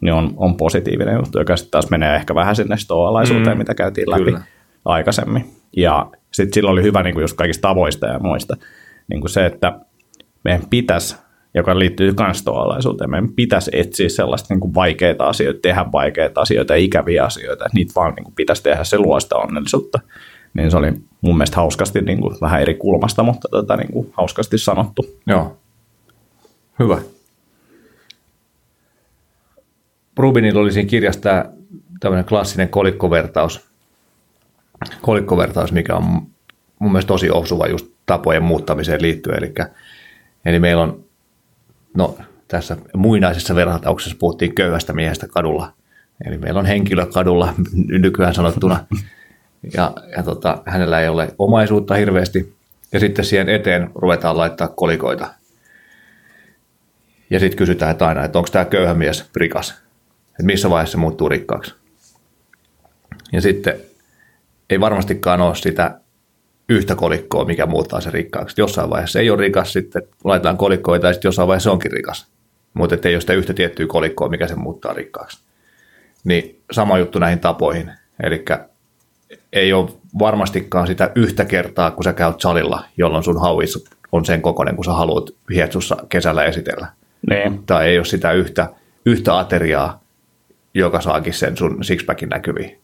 [0.00, 3.74] niin on, on positiivinen juttu, joka sitten taas menee ehkä vähän sinne stoalaisuuteen, mm, mitä
[3.74, 4.42] käytiin läpi kyllä.
[4.84, 5.44] aikaisemmin.
[5.76, 8.56] Ja sitten sillä oli hyvä niin kuin just kaikista tavoista ja muista.
[9.08, 9.78] Niin kuin se, että
[10.44, 11.16] meidän pitäisi
[11.54, 13.10] joka liittyy myös stoalaisuuteen.
[13.10, 17.92] Meidän pitäisi etsiä sellaista niin kuin vaikeita asioita, tehdä vaikeita asioita, ikäviä asioita, että niitä
[17.96, 19.98] vaan niin kuin pitäisi tehdä, se luo sitä onnellisuutta.
[20.54, 24.12] Niin se oli mun mielestä hauskasti niin kuin, vähän eri kulmasta, mutta tota, niin kuin,
[24.12, 25.06] hauskasti sanottu.
[25.26, 25.56] Joo.
[26.78, 26.98] Hyvä.
[30.16, 31.44] Rubinilla oli siinä kirjassa tämä
[32.00, 33.68] tämmöinen klassinen kolikkovertaus,
[35.02, 36.04] kolikkovertaus, mikä on
[36.78, 39.38] mun mielestä tosi osuva just tapojen muuttamiseen liittyen.
[39.38, 39.52] Eli,
[40.44, 41.04] eli meillä on,
[41.96, 42.16] no
[42.48, 45.72] tässä muinaisessa vertauksessa puhuttiin köyhästä miehestä kadulla.
[46.26, 47.54] Eli meillä on henkilö kadulla
[47.88, 48.86] nykyään sanottuna,
[49.74, 52.54] ja, ja tota, hänellä ei ole omaisuutta hirveästi,
[52.92, 55.34] ja sitten siihen eteen ruvetaan laittaa kolikoita.
[57.30, 59.70] Ja sitten kysytään että aina, että onko tämä köyhä mies rikas,
[60.30, 61.74] että missä vaiheessa se muuttuu rikkaaksi.
[63.32, 63.80] Ja sitten
[64.70, 66.00] ei varmastikaan ole sitä
[66.68, 68.60] yhtä kolikkoa, mikä muuttaa se rikkaaksi.
[68.60, 72.26] Jossain vaiheessa ei ole rikas, sitten laitetaan kolikkoita ja sitten jossain vaiheessa onkin rikas.
[72.74, 75.44] Mutta ei ole sitä yhtä tiettyä kolikkoa, mikä se muuttaa rikkaaksi.
[76.24, 77.90] Niin sama juttu näihin tapoihin.
[78.22, 78.44] Eli
[79.52, 84.42] ei ole varmastikaan sitä yhtä kertaa, kun sä käyt salilla, jolloin sun hauis on sen
[84.42, 86.86] kokoinen, kun sä haluat hietsussa kesällä esitellä.
[87.30, 87.66] Niin.
[87.66, 88.68] Tai ei ole sitä yhtä,
[89.06, 90.00] yhtä ateriaa,
[90.74, 92.78] joka saakin sen sun sixpackin näkyviin.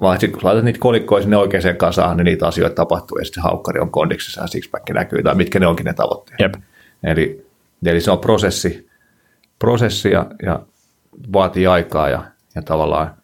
[0.00, 3.42] Vaan sitten kun laitat niitä kolikkoja sinne oikeaan kasaan, niin niitä asioita tapahtuu ja sitten
[3.42, 6.40] se haukkari on kondiksessa ja sixpack näkyy, tai mitkä ne onkin ne tavoitteet.
[6.40, 6.54] Jep.
[7.04, 7.46] Eli,
[7.86, 8.88] eli se on prosessi,
[9.58, 10.60] prosessi ja, ja
[11.32, 12.22] vaatii aikaa ja,
[12.54, 13.17] ja tavallaan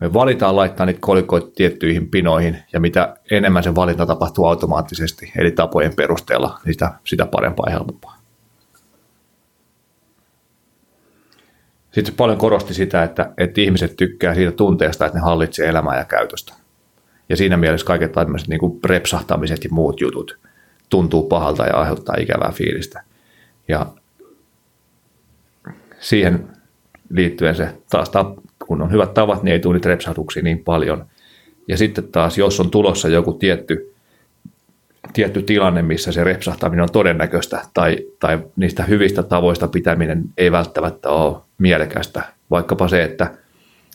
[0.00, 5.50] me valitaan laittaa niitä kolikoita tiettyihin pinoihin, ja mitä enemmän se valinta tapahtuu automaattisesti, eli
[5.50, 8.16] tapojen perusteella, niin sitä, sitä parempaa ja helpompaa.
[11.92, 16.04] Sitten paljon korosti sitä, että, että ihmiset tykkää siitä tunteesta, että ne hallitsee elämää ja
[16.04, 16.54] käytöstä.
[17.28, 20.38] Ja siinä mielessä kaiket tämmöiset niin repsahtamiset ja muut jutut
[20.90, 23.02] tuntuu pahalta ja aiheuttaa ikävää fiilistä.
[23.68, 23.86] Ja
[26.00, 26.48] siihen
[27.10, 28.10] liittyen se taas
[28.66, 31.06] kun on hyvät tavat, niin ei tule niitä repsahtuksia niin paljon.
[31.68, 33.94] Ja sitten taas, jos on tulossa joku tietty,
[35.12, 41.08] tietty tilanne, missä se repsahtaminen on todennäköistä tai, tai niistä hyvistä tavoista pitäminen ei välttämättä
[41.08, 42.22] ole mielekästä.
[42.50, 43.34] Vaikkapa se, että,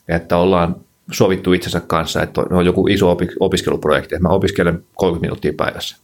[0.08, 0.76] että ollaan
[1.12, 5.96] sovittu itsensä kanssa, että on joku iso opiskeluprojekti, että mä opiskelen 30 minuuttia päivässä.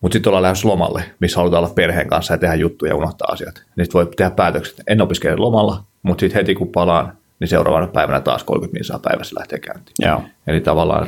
[0.00, 3.32] Mutta sitten ollaan lähes lomalle, missä halutaan olla perheen kanssa ja tehdä juttuja ja unohtaa
[3.32, 3.62] asiat.
[3.76, 8.20] Niin voi tehdä päätökset, en opiskele lomalla, mutta sitten heti kun palaan, niin seuraavana päivänä
[8.20, 9.94] taas 30 minuuttia päivässä lähtee käyntiin.
[9.98, 10.22] Joo.
[10.46, 11.06] Eli tavallaan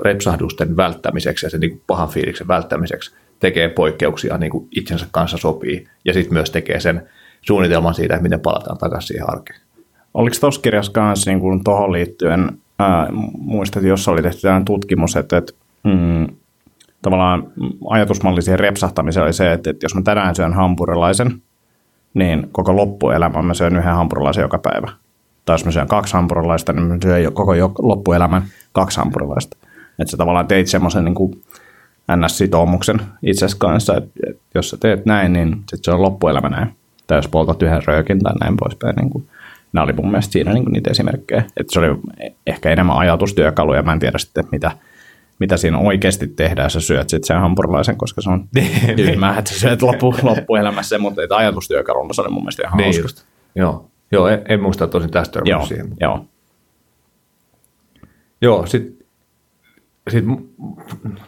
[0.00, 5.86] repsahdusten välttämiseksi ja sen niin pahan fiiliksen välttämiseksi tekee poikkeuksia niin kuin itsensä kanssa sopii
[6.04, 7.08] ja sitten myös tekee sen
[7.42, 9.60] suunnitelman siitä, että miten palataan takaisin siihen arkeen.
[10.14, 15.36] Oliko tuossa kirjassa kanssa niin tuohon liittyen, ää, muistat, jos oli tehty tällainen tutkimus, että,
[15.36, 15.52] että
[15.84, 16.26] mm,
[17.02, 17.52] tavallaan
[17.90, 21.42] ajatusmalli siihen repsahtamiseen oli se, että, että jos mä tänään syön hampurilaisen,
[22.14, 24.90] niin koko loppuelämän mä syön yhden hampurilaisen joka päivä.
[25.44, 28.42] Tai jos mä syön kaksi hampurilaista, niin mä syön koko loppuelämän
[28.72, 29.56] kaksi hampurilaista.
[29.98, 31.42] Että sä tavallaan teit semmoisen niin
[32.16, 34.10] NS-sitoumuksen itsesi kanssa, että,
[34.54, 36.76] jos sä teet näin, niin sit se on loppuelämä näin.
[37.06, 38.96] Tai jos poltat yhden röökin tai näin poispäin.
[38.96, 39.28] Niin kuin,
[39.72, 41.44] nämä oli mun mielestä siinä niin kuin niitä esimerkkejä.
[41.56, 41.86] Että se oli
[42.46, 44.70] ehkä enemmän ajatustyökalu ja mä en tiedä sitten, mitä–
[45.40, 48.48] mitä siinä oikeasti tehdään, jos sä syöt sitten sen hampurilaisen, koska se on
[48.96, 52.94] tyhmää, että sä syöt loppu, loppuelämässä, mutta että ajatustyökalulla se oli mun mielestä ihan niin
[52.94, 53.22] hauskasta.
[53.54, 55.88] Joo, Joo en, en muista tosin tästä joo, siihen.
[56.00, 56.24] Joo,
[58.42, 59.06] Joo, sitten
[60.10, 60.48] sitten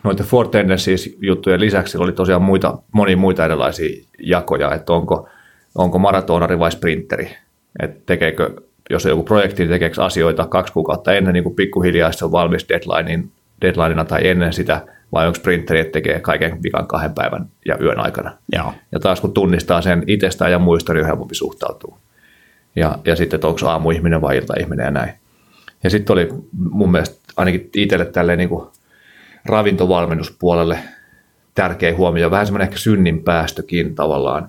[0.05, 5.29] noiden Four Tendencies juttujen lisäksi oli tosiaan muita, monia muita erilaisia jakoja, että onko,
[5.75, 7.37] onko maratonari vai sprinteri,
[7.83, 8.51] että tekeekö,
[8.91, 12.33] jos on joku projekti, niin tekeekö asioita kaksi kuukautta ennen, niin kuin pikkuhiljaa se on
[12.33, 13.31] valmis deadlinein,
[13.63, 18.01] deadlineina tai ennen sitä, vai onko sprinteri, että tekee kaiken vikan kahden päivän ja yön
[18.01, 18.39] aikana.
[18.53, 18.75] Joo.
[18.93, 21.99] Ja taas kun tunnistaa sen itsestään ja muista, niin helpompi suhtautuu.
[22.77, 25.13] Ja, ja sitten, että onko aamuihminen vai iltaihminen ja näin.
[25.83, 26.29] Ja sitten oli
[26.71, 28.69] mun mielestä ainakin itselle tälleen niin kuin
[29.45, 30.79] ravintovalmennuspuolelle
[31.55, 34.49] tärkeä huomio, vähän semmoinen ehkä synnin päästökin tavallaan,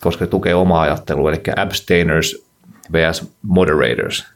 [0.00, 2.46] koska se tukee omaa ajattelua, eli abstainers
[2.92, 3.32] vs.
[3.42, 4.26] moderators,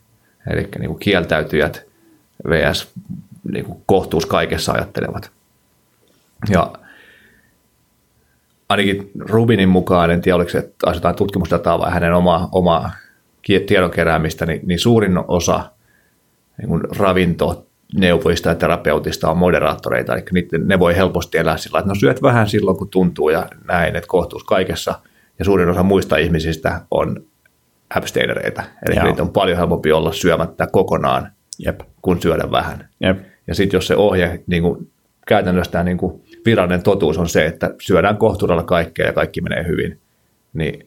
[0.50, 1.83] eli niin kuin kieltäytyjät
[2.48, 2.92] vs.
[3.53, 5.31] Niin kuin kohtuus kaikessa ajattelevat.
[6.50, 6.72] Ja
[8.68, 12.90] ainakin Rubinin mukaan, en tiedä oliko se asetaan tutkimusdataa vai hänen omaa, omaa
[13.66, 15.70] tiedon keräämistä, niin, niin suurin osa
[16.59, 21.88] niin kuin ravintoneuvoista ja terapeutista on moderaattoreita, eli niiden, ne voi helposti elää sillä että
[21.88, 24.94] no syöt vähän silloin, kun tuntuu ja näin, että kohtuus kaikessa,
[25.38, 27.24] ja suurin osa muista ihmisistä on
[27.94, 29.05] abstainereita, eli Joo.
[29.05, 31.81] niitä on paljon helpompi olla syömättä kokonaan, Jep.
[32.03, 32.88] kun syödä vähän.
[33.00, 33.29] Jep.
[33.50, 34.90] Ja sitten jos se ohje, niin kuin,
[35.26, 39.66] käytännössä tämä niin kuin, virallinen totuus on se, että syödään kohtuudella kaikkea ja kaikki menee
[39.66, 39.98] hyvin,
[40.52, 40.86] niin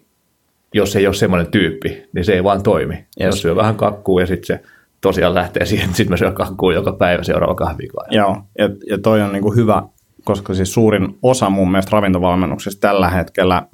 [0.73, 2.93] jos ei ole semmoinen tyyppi, niin se ei vaan toimi.
[2.93, 3.08] Yes.
[3.17, 4.63] Jos syö vähän kakkuu ja sitten se
[5.02, 8.08] tosiaan lähtee siihen, että sitten mä syön kakkuu joka päivä seuraava kahvikaan.
[8.12, 9.84] Joo, ja, ja toi on niin kuin hyvä,
[10.23, 13.67] koska siis suurin osa mun mielestä ravintovalmennuksesta tällä hetkellä,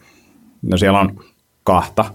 [0.61, 1.19] no siellä on
[1.63, 2.05] kahta,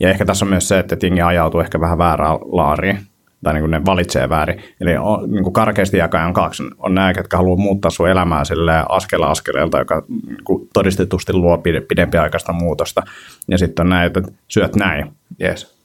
[0.00, 2.98] ja ehkä tässä on myös se, että tingi ajautuu ehkä vähän väärään laariin,
[3.42, 4.62] tai niin kuin ne valitsee väärin.
[4.80, 6.62] Eli on, niin kuin karkeasti jakajan on kaksi.
[6.78, 11.58] On nämä, jotka haluaa muuttaa sun elämää sille askel askeleelta, joka niin kuin todistetusti luo
[11.88, 13.02] pidempiaikaista muutosta.
[13.48, 15.12] Ja sitten on näin, että syöt näin.
[15.42, 15.80] Yes.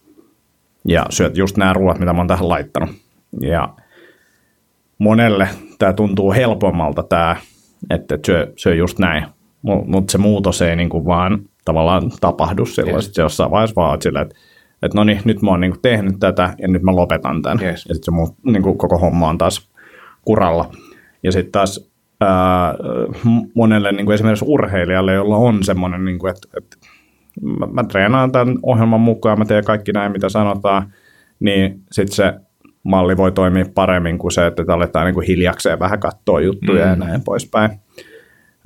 [0.87, 2.89] Ja syöt just nämä ruoat, mitä mä oon tähän laittanut.
[3.41, 3.69] Ja
[4.97, 7.35] monelle tämä tuntuu helpommalta tämä,
[7.89, 9.25] että syö, syö just näin.
[9.61, 12.95] Mutta se muutos ei niin kuin vaan tavallaan tapahdu silloin.
[12.95, 13.05] Yes.
[13.05, 14.35] Sitten jossain vaiheessa vaan että
[14.81, 17.61] että no niin, nyt mä oon niin tehnyt tätä ja nyt mä lopetan tämän.
[17.61, 17.85] Yes.
[17.85, 19.69] Ja sitten se mun niin kuin koko homma on taas
[20.21, 20.71] kuralla.
[21.23, 22.75] Ja sitten taas ää,
[23.53, 26.77] monelle niin kuin esimerkiksi urheilijalle, jolla on semmoinen, niin kuin, että, että
[27.41, 30.93] mä, mä treenaan tämän ohjelman mukaan, mä teen kaikki näin, mitä sanotaan,
[31.39, 32.33] niin sitten se
[32.83, 36.89] malli voi toimia paremmin kuin se, että aletaan niin kuin hiljakseen vähän katsoa juttuja mm.
[36.89, 37.69] ja näin poispäin.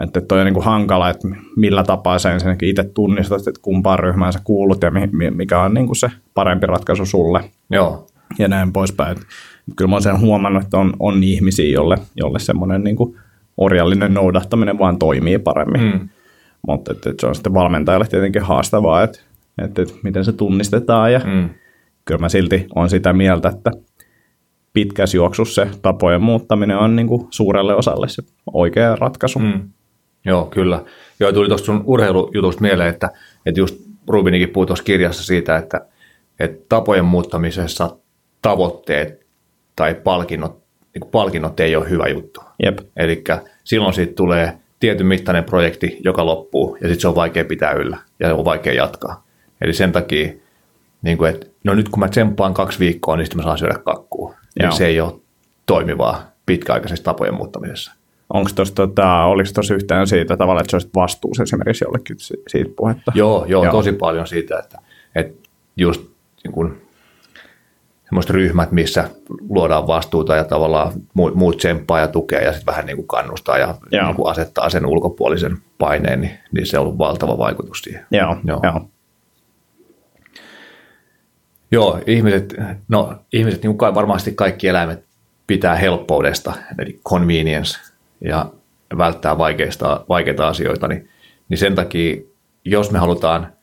[0.04, 4.00] Että toi on niin kuin hankala, että millä tapaa sä ensinnäkin itse tunnistat, että kumpaan
[4.00, 4.92] ryhmään sä kuulut ja
[5.32, 7.44] mikä on niin kuin se parempi ratkaisu sulle.
[7.70, 8.08] Joo.
[8.40, 9.18] Ja näin poispäin.
[9.76, 13.16] Kyllä mä oon sen huomannut, että on, on ihmisiä, jolle, jolle semmoinen niin kuin
[13.58, 15.82] orjallinen noudattaminen vaan toimii paremmin.
[15.82, 16.10] Mm.
[16.68, 19.20] Mutta että, että se on sitten valmentajalle tietenkin haastavaa, että,
[19.64, 21.14] että, että miten se tunnistetaan.
[21.14, 21.50] Ja mm.
[22.06, 23.72] Kyllä mä silti on sitä mieltä, että
[24.74, 29.40] pitkässä juoksussa se tapojen muuttaminen on niin kuin suurelle osalle se oikea ratkaisu.
[29.40, 29.70] Mm.
[30.26, 30.84] Joo, kyllä.
[31.20, 33.10] Joo, tuli tuosta sun urheilujutusta mieleen, että,
[33.46, 33.76] että just
[34.08, 35.86] Rubinikin puhui tuossa kirjassa siitä, että,
[36.40, 37.98] että tapojen muuttamisessa
[38.42, 39.26] tavoitteet
[39.76, 42.42] tai palkinnot, niin palkinnot ei ole hyvä juttu.
[42.98, 43.24] Eli
[43.64, 47.98] silloin siitä tulee tietyn mittainen projekti, joka loppuu, ja sitten se on vaikea pitää yllä,
[48.20, 49.28] ja on vaikea jatkaa.
[49.62, 50.34] Eli sen takia,
[51.02, 53.80] niin kuin, että no nyt kun mä tsemppaan kaksi viikkoa, niin sitten mä saan syödä
[53.86, 54.36] kakkua.
[54.60, 55.14] Niin se ei ole
[55.66, 57.92] toimivaa pitkäaikaisessa tapojen muuttamisessa.
[58.30, 62.16] Onko tuossa, tota, oliko tuossa yhtään siitä tavalla, että se olisi vastuus esimerkiksi jollekin
[62.48, 63.12] siitä puhetta?
[63.16, 63.72] Joo, joo, joo.
[63.72, 64.80] tosi paljon siitä, että,
[65.16, 66.02] että just
[66.44, 66.82] niin kuin,
[68.10, 69.10] semmoiset ryhmät, missä
[69.50, 73.76] luodaan vastuuta ja tavallaan muut tsemppaa ja tukea ja sitten vähän niin kuin kannustaa ja
[73.92, 78.06] niin kuin asettaa sen ulkopuolisen paineen, niin, niin se on ollut valtava vaikutus siihen.
[78.12, 78.60] Joo, joo.
[78.64, 78.90] joo.
[81.72, 82.56] Joo, ihmiset,
[82.88, 85.06] no ihmiset, niin kuin varmasti kaikki eläimet
[85.48, 87.80] pitää helppoudesta, eli convenience,
[88.22, 88.46] ja
[88.98, 91.10] välttää vaikeista, vaikeita asioita, niin,
[91.50, 92.22] niin sen takia,
[92.66, 93.54] jos me halutaan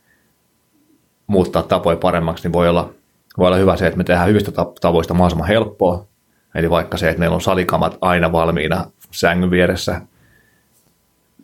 [1.27, 2.92] muuttaa tapoja paremmaksi, niin voi olla,
[3.38, 6.07] voi olla hyvä se, että me tehdään hyvistä tavoista mahdollisimman helppoa.
[6.55, 10.01] Eli vaikka se, että meillä on salikamat aina valmiina sängyn vieressä,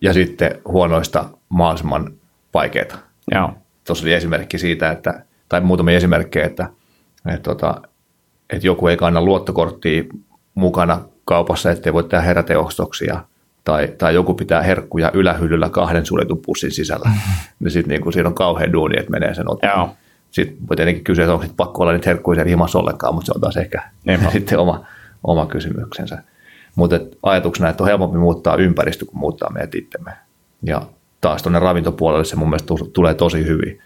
[0.03, 2.13] ja sitten huonoista mahdollisimman
[2.55, 2.99] vaikeita.
[3.35, 3.53] Joo.
[3.87, 6.69] Tuossa oli esimerkki siitä, että, tai muutamia esimerkkejä, että,
[7.27, 7.89] että, tota, että,
[8.51, 10.05] että joku ei kanna luottokorttia
[10.55, 13.25] mukana kaupassa, ettei voi tehdä heräteostoksia,
[13.65, 17.11] tai, tai joku pitää herkkuja ylähyllyllä kahden suljetun pussin sisällä,
[17.61, 19.95] niin sitten niin siinä on kauhean duuni, että menee sen ottaa.
[20.31, 23.27] Sitten voi tietenkin kysyä, että onko sit pakko olla niitä herkkuja siellä himassa ollenkaan, mutta
[23.27, 24.31] se on taas ehkä Niinpä.
[24.33, 24.85] sitten oma,
[25.25, 26.23] oma kysymyksensä.
[26.75, 30.13] Mutta ajatuksena, että on helpompi muuttaa ympäristö kuin muuttaa meidät itsemme.
[30.63, 30.83] Ja
[31.21, 33.79] taas tuonne ravintopuolelle se mun mielestä tulee tosi hyvin.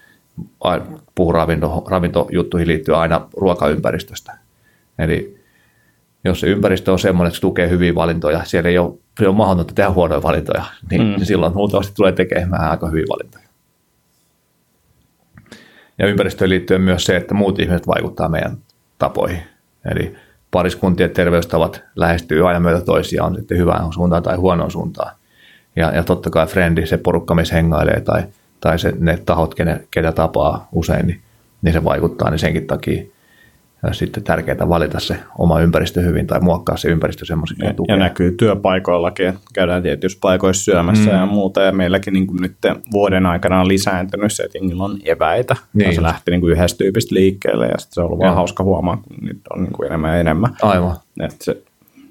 [1.14, 4.38] Puhun ravinto, ravintojuttuihin liittyen aina ruokaympäristöstä.
[4.98, 5.35] Eli
[6.26, 9.36] jos se ympäristö on semmoinen, että se tukee hyviä valintoja, siellä ei ole, ei ole
[9.36, 11.24] mahdotonta tehdä huonoja valintoja, niin mm.
[11.24, 13.46] silloin luultavasti tulee tekemään aika hyviä valintoja.
[15.98, 18.56] Ja ympäristöön liittyen myös se, että muut ihmiset vaikuttaa meidän
[18.98, 19.42] tapoihin.
[19.90, 20.14] Eli
[20.50, 25.16] pariskuntien terveystavat lähestyy aina myötä toisiaan, on sitten hyvään suuntaan tai huonoon suuntaan.
[25.76, 28.22] Ja, ja totta kai frendi, se porukka, missä hengailee tai,
[28.60, 29.54] tai se, ne tahot,
[29.90, 31.20] ketä tapaa usein, niin,
[31.62, 33.04] niin se vaikuttaa, niin senkin takia
[33.92, 38.32] sitten tärkeää valita se oma ympäristö hyvin tai muokkaa se ympäristö semmoiseksi, ja, ja näkyy
[38.32, 41.16] työpaikoillakin, että käydään tietyissä paikoissa syömässä mm.
[41.16, 42.56] ja muuta, ja meilläkin niin kuin nyt
[42.92, 45.94] vuoden aikana on lisääntynyt se, että jengillä on eväitä, niin.
[45.94, 48.24] se lähti niin kuin yhdessä tyypistä liikkeelle, ja sitten se on ollut ja.
[48.24, 50.56] vaan hauska huomaa, kun nyt on niin kuin enemmän ja enemmän.
[50.62, 50.96] Aivan.
[51.20, 51.62] Että se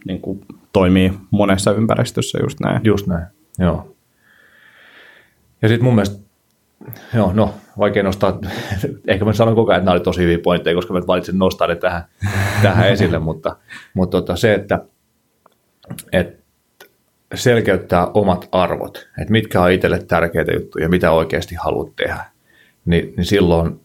[0.05, 0.41] niin kuin
[0.73, 2.81] toimii monessa ympäristössä just näin.
[2.83, 3.25] Just näin,
[3.59, 3.95] joo.
[5.61, 6.24] Ja sitten mun mielestä
[7.13, 8.39] Joo, no vaikea nostaa,
[9.07, 11.67] ehkä mä sanon koko ajan, että nämä oli tosi hyviä pointteja, koska mä valitsin nostaa
[11.67, 12.03] ne tähän,
[12.61, 13.55] tähän esille, mutta,
[13.93, 14.79] mutta tota, se, että,
[16.11, 16.45] että
[17.33, 22.25] selkeyttää omat arvot, että mitkä on itselle tärkeitä juttuja, mitä oikeasti haluat tehdä,
[22.85, 23.79] niin, niin silloin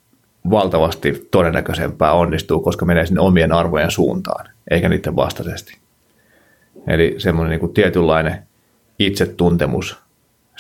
[0.51, 5.79] valtavasti todennäköisempää onnistuu, koska menee sinne omien arvojen suuntaan, eikä niiden vastaisesti.
[6.87, 8.43] Eli semmoinen niin kuin tietynlainen
[8.99, 9.99] itsetuntemus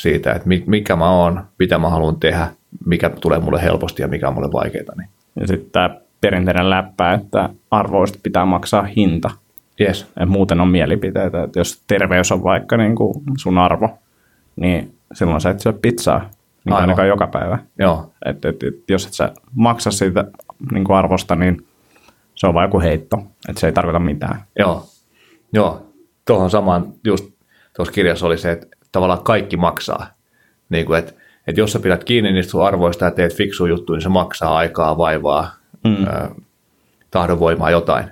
[0.00, 2.48] siitä, että mikä mä oon, mitä mä haluan tehdä,
[2.86, 4.94] mikä tulee mulle helposti ja mikä on mulle vaikeaa.
[4.96, 5.08] Niin.
[5.40, 9.30] Ja sitten tämä perinteinen läppä, että arvoista pitää maksaa hinta.
[9.80, 10.06] Yes.
[10.20, 13.98] Et muuten on mielipiteitä, että jos terveys on vaikka niin kuin sun arvo,
[14.56, 16.30] niin silloin sä et syö pizzaa
[16.64, 17.58] niin ainakaan joka päivä.
[17.78, 18.12] Joo.
[18.24, 20.24] Et, et, et, jos et sä maksa siitä
[20.72, 21.66] niin kuin arvosta, niin
[22.34, 24.42] se on vain joku heitto, että se ei tarkoita mitään.
[24.58, 24.86] Joo,
[25.52, 25.86] Joo.
[26.26, 27.24] tuohon samaan just
[27.76, 30.06] tuossa kirjassa oli se, että tavallaan kaikki maksaa.
[30.68, 31.12] Niin kuin, että,
[31.46, 34.56] että jos sä pidät kiinni niistä sun arvoista ja teet fiksu juttu, niin se maksaa
[34.56, 36.06] aikaa, vaivaa, mm.
[36.06, 36.30] ö,
[37.10, 38.10] tahdonvoimaa, jotain.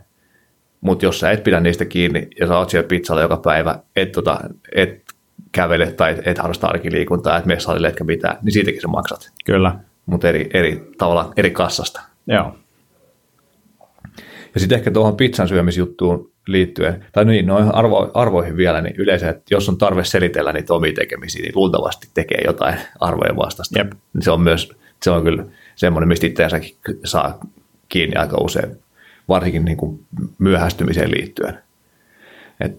[0.80, 4.12] Mutta jos sä et pidä niistä kiinni ja sä oot siellä pizzalla joka päivä, et,
[4.12, 4.40] tota,
[4.74, 5.04] et
[5.52, 9.32] kävele tai et harrasta arkiliikuntaa, et mene salille etkä mitään, niin siitäkin sä maksat.
[9.44, 9.74] Kyllä.
[10.06, 12.00] Mutta eri, eri, tavalla eri kassasta.
[12.26, 12.54] Joo.
[14.58, 19.28] Ja sitten ehkä tuohon pizzan syömisjuttuun liittyen, tai niin, noin arvo, arvoihin vielä, niin yleensä,
[19.28, 23.78] että jos on tarve selitellä niitä omia tekemisiä, niin luultavasti tekee jotain arvojen vastasta.
[23.78, 23.92] Jep.
[24.20, 25.44] Se on myös, se on kyllä
[25.76, 27.38] semmoinen, mistä itseänsäkin saa
[27.88, 28.78] kiinni aika usein,
[29.28, 30.06] varsinkin niin kuin
[30.38, 31.58] myöhästymiseen liittyen.
[32.60, 32.78] Et,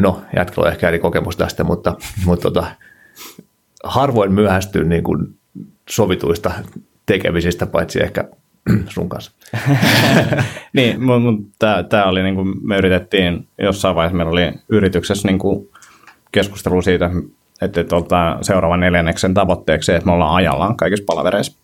[0.00, 2.66] no, jätkällä on ehkä eri kokemus tästä, mutta, mutta tota,
[3.84, 5.34] harvoin myöhästyy niin kuin
[5.90, 6.52] sovituista
[7.06, 8.28] tekemisistä, paitsi ehkä
[8.94, 9.32] sun kanssa.
[10.76, 15.68] niin, mutta tämä oli niin kuin me yritettiin jossain vaiheessa, meillä oli yrityksessä niin kuin
[16.32, 17.10] keskustelu siitä,
[17.62, 21.58] että, ottaa seuraavan neljänneksen tavoitteeksi, että me ollaan ajallaan kaikissa palavereissa.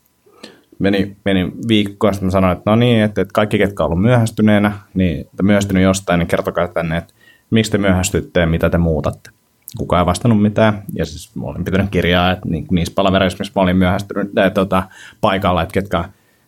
[0.79, 4.73] Meni, meni viikko, sitten sanoin, että no niin, että, että kaikki, ketkä on ollut myöhästyneenä,
[4.95, 7.15] niin myöhästynyt jostain, niin kertokaa tänne, että
[7.51, 9.31] miksi te myöhästytte ja mitä te muutatte.
[9.79, 13.63] Kukaan ei vastannut mitään, ja siis mä olin pitänyt kirjaa, että niissä palavereissa, missä mä
[13.63, 14.83] olin myöhästynyt tuota,
[15.21, 16.05] paikalla, että ketkä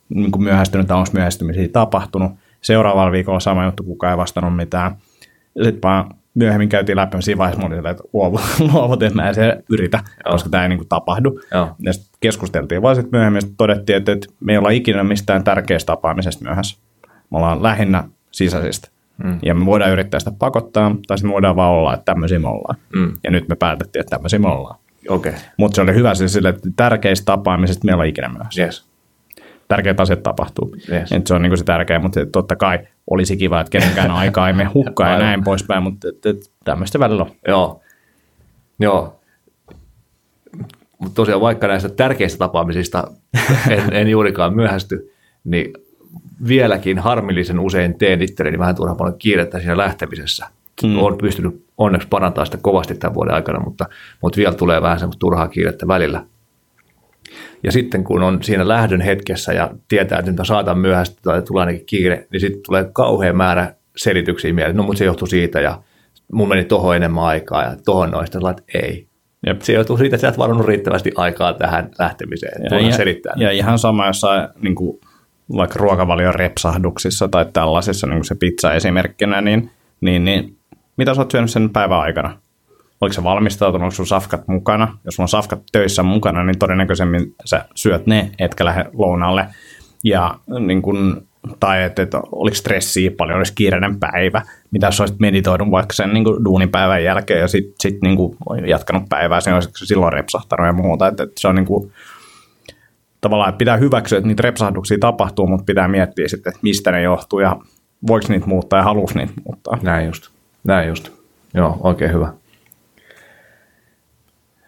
[0.08, 2.32] niin kuin myöhästynyt tai onko myöhästymisiä tapahtunut.
[2.60, 4.96] Seuraavalla viikolla sama juttu, kukaan ei vastannut mitään.
[5.62, 8.04] Sitten vaan myöhemmin käytiin läpi, siinä vaiheessa mulla oli että
[8.72, 10.32] luovut, että mä en se yritä, Joo.
[10.32, 11.40] koska tämä ei niin kuin tapahdu.
[11.54, 11.76] Joo.
[11.78, 15.44] Ja sitten keskusteltiin vaan sitten myöhemmin, sitten todettiin, että, että me ei olla ikinä mistään
[15.44, 16.78] tärkeästä tapaamisesta myöhässä.
[17.30, 18.88] Me ollaan lähinnä sisäisistä.
[19.24, 19.38] Mm.
[19.42, 22.48] Ja me voidaan yrittää sitä pakottaa, tai sitten me voidaan vaan olla, että tämmöisiä me
[22.48, 22.76] ollaan.
[22.94, 23.12] Mm.
[23.24, 24.78] Ja nyt me päätettiin, että tämmöisiä me ollaan.
[25.08, 25.32] Okay.
[25.56, 28.62] Mutta se oli hyvä siis sille, että tärkeistä tapaamisista me ei olla ikinä myöhässä.
[28.62, 28.95] Yes
[29.68, 30.76] tärkeät asiat tapahtuu.
[30.92, 31.12] Yes.
[31.12, 32.78] Et se on niin se tärkeä, mutta totta kai
[33.10, 37.22] olisi kiva, että kenenkään aikaa emme hukkaa ja näin poispäin, mutta et, et, tämmöistä välillä
[37.22, 37.30] on.
[37.48, 37.80] Joo,
[38.78, 39.20] Joo.
[40.98, 43.10] Mutta tosiaan vaikka näistä tärkeistä tapaamisista
[43.70, 45.12] en, en juurikaan myöhästy,
[45.44, 45.72] niin
[46.48, 50.46] vieläkin harmillisen usein teen itselleni vähän turhaan paljon kiirettä siinä lähtemisessä.
[50.82, 50.98] Hmm.
[50.98, 53.86] Olen pystynyt onneksi parantamaan sitä kovasti tämän vuoden aikana, mutta,
[54.22, 56.24] mutta vielä tulee vähän semmoista turhaa kiirettä välillä.
[57.62, 61.60] Ja sitten kun on siinä lähdön hetkessä ja tietää, että nyt saatan myöhästyä tai tulee
[61.60, 64.76] ainakin kiire, niin sitten tulee kauhean määrä selityksiä mieleen.
[64.76, 65.82] No mutta se johtuu siitä ja
[66.32, 69.06] mun meni tohon enemmän aikaa ja tohon noista, että ei.
[69.46, 69.60] Jep.
[69.60, 72.62] Se johtuu siitä, että sä et varannut riittävästi aikaa tähän lähtemiseen.
[72.70, 73.34] Ja, ja, selittää.
[73.36, 75.00] ja ihan sama jossain niin kuin,
[75.56, 80.56] vaikka ruokavalion repsahduksissa tai tällaisissa, niin kuin se pizza esimerkkinä, niin, niin, niin
[80.96, 82.38] mitä sä oot syönyt sen päivän aikana?
[83.00, 84.98] Oliko se valmistautunut, onko sun safkat mukana.
[85.04, 89.46] Jos on safkat töissä mukana, niin todennäköisemmin sä syöt ne, etkä lähde lounalle.
[90.04, 91.26] Ja niin kun,
[91.60, 96.14] tai että, että oliko stressiä paljon, olisi kiireinen päivä, mitä jos olisit meditoidut vaikka sen
[96.14, 98.18] niin kuin duunipäivän jälkeen ja sitten sit, niin
[98.66, 101.06] jatkanut päivää, sen olisi silloin repsahtanut ja muuta.
[101.06, 101.92] Että, että se on niin kuin,
[103.20, 107.02] tavallaan, että pitää hyväksyä, että niitä repsahduksia tapahtuu, mutta pitää miettiä sitten, että mistä ne
[107.02, 107.56] johtuu ja
[108.06, 109.78] voiko niitä muuttaa ja halus niitä muuttaa.
[109.82, 110.28] Näin just.
[110.64, 111.12] Näin just.
[111.54, 112.32] Joo, oikein hyvä.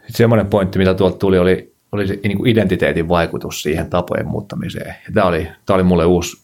[0.09, 4.27] Sitten semmoinen pointti, mitä tuolta tuli, oli, oli se niin kuin identiteetin vaikutus siihen tapojen
[4.27, 4.95] muuttamiseen.
[5.07, 6.43] Ja tämä, oli, tämä oli mulle uusi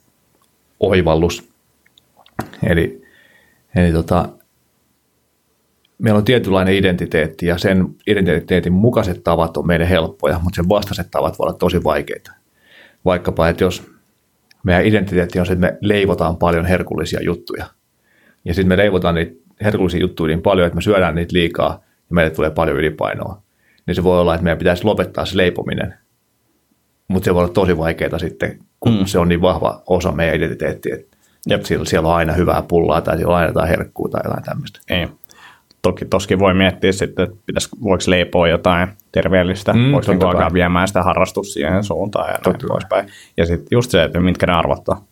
[0.80, 1.48] oivallus.
[2.62, 3.02] Eli,
[3.76, 4.28] eli tota,
[5.98, 11.10] meillä on tietynlainen identiteetti ja sen identiteetin mukaiset tavat on meille helppoja, mutta sen vastaiset
[11.10, 12.32] tavat voi olla tosi vaikeita.
[13.04, 13.90] Vaikkapa, että jos
[14.62, 17.66] meidän identiteetti on se, että me leivotaan paljon herkullisia juttuja
[18.44, 22.14] ja sitten me leivotaan niitä herkullisia juttuja niin paljon, että me syödään niitä liikaa ja
[22.14, 23.42] meille tulee paljon ylipainoa,
[23.86, 25.94] niin se voi olla, että meidän pitäisi lopettaa se leipominen.
[27.08, 29.04] Mutta se voi olla tosi vaikeaa sitten, kun mm.
[29.04, 31.14] se on niin vahva osa meidän identiteettiä, että
[31.46, 31.62] Jep.
[31.62, 34.80] Siellä, siellä on aina hyvää pullaa tai siellä on aina jotain herkkuu tai jotain tämmöistä.
[34.90, 35.08] Ei.
[35.82, 40.52] Toki toskin voi miettiä sitten, että pitäisi, voiko leipoa jotain terveellistä, mm, voiko niin alkaa
[40.52, 43.08] viemään sitä harrastus siihen suuntaan ja näin poispäin.
[43.36, 45.04] Ja sitten just se, että mitkä ne arvottaa.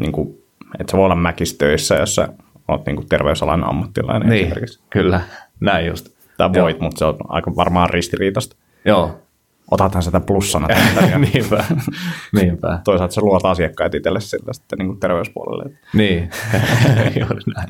[0.00, 0.38] Niin kuin,
[0.80, 2.28] että se voi olla mäkistöissä, jos sä
[2.68, 4.52] oot niin kuin terveysalan ammattilainen niin,
[4.90, 5.20] kyllä,
[5.60, 6.13] näin just.
[6.36, 8.56] Tai voit, mutta se on aika varmaan ristiriitasta.
[8.84, 9.20] Joo.
[9.70, 10.68] Otathan sitä plussana.
[11.32, 11.64] Niinpä.
[12.40, 12.80] Niinpä.
[12.84, 15.78] Toisaalta se luot asiakkaat itselle sillä sitten niin kuin terveyspuolelle.
[15.94, 16.30] Niin,
[17.20, 17.68] juuri näin.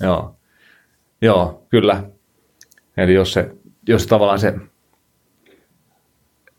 [0.00, 0.36] Joo.
[1.20, 2.02] Joo, kyllä.
[2.96, 3.50] Eli jos se,
[3.88, 4.54] jos tavallaan se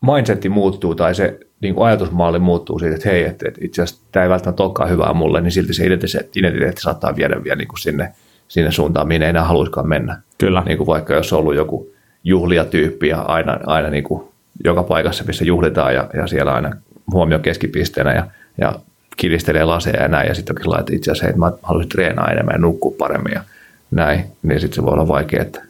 [0.01, 4.05] mindsetti muuttuu tai se niin kuin ajatusmalli muuttuu siitä, että hei, että, että itse asiassa
[4.11, 7.67] tämä ei välttämättä olekaan hyvää mulle, niin silti se identiteetti, identiteetti saattaa viedä vielä niin
[7.67, 8.13] kuin sinne,
[8.47, 10.21] sinne suuntaan, minne ei enää haluaisikaan mennä.
[10.37, 10.63] Kyllä.
[10.65, 11.89] Niin kuin vaikka jos on ollut joku
[12.23, 14.23] juhliatyyppi ja aina, aina niin kuin
[14.63, 16.71] joka paikassa, missä juhlitaan ja, ja siellä aina
[17.11, 18.27] huomio keskipisteenä ja,
[18.57, 18.75] ja
[19.17, 22.53] kilistelee laseja ja näin, ja sitten onkin että itse asiassa, että mä haluaisin treenaa enemmän
[22.53, 23.43] ja nukkua paremmin ja
[23.91, 25.61] näin, niin sitten se voi olla vaikea, että,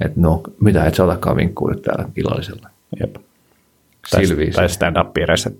[0.00, 2.68] että no, mitä et sä otakaan vinkkuu nyt täällä illallisella.
[3.00, 3.16] Jep.
[4.10, 4.22] Tai,
[4.54, 5.50] tai stand-up piirissä,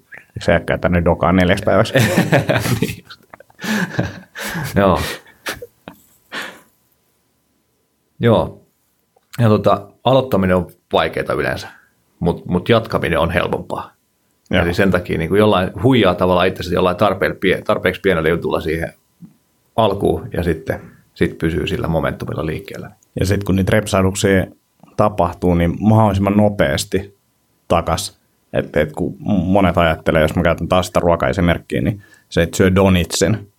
[0.41, 1.95] se jäkkää tänne dokaan neljäksi päiväksi.
[2.81, 3.05] niin
[4.77, 5.01] Joo.
[8.23, 8.63] Joo.
[9.39, 11.69] Ja tota, aloittaminen on vaikeaa yleensä,
[12.21, 13.93] mutta mut jatkaminen on helpompaa.
[14.51, 14.63] Joo.
[14.63, 18.93] Eli sen takia niin kuin jollain huijaa tavallaan itse jollain tarpeeksi, tarpeeksi pienellä jutulla siihen
[19.77, 20.81] alkuun ja sitten
[21.15, 22.91] sit pysyy sillä momentumilla liikkeellä.
[23.21, 24.47] Ja sitten kun niitä repsahduksia
[24.97, 27.17] tapahtuu, niin mahdollisimman nopeasti
[27.69, 28.23] takas.
[28.53, 32.75] Että et kun monet ajattelee, jos mä käytän taas sitä ruokaesimerkkiä, niin se, että syö
[32.75, 33.52] donitsin,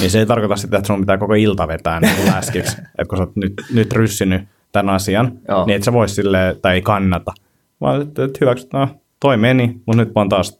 [0.00, 2.76] niin se ei tarkoita sitä, että sun pitää koko ilta vetää niin läskiksi.
[2.98, 5.66] että kun sä oot nyt, nyt ryssinyt tämän asian, Joo.
[5.66, 7.32] niin et sä vois silleen, tai ei kannata.
[7.80, 8.88] Vaan että, että hyväksyt, no
[9.20, 10.58] toi meni, mutta nyt vaan taas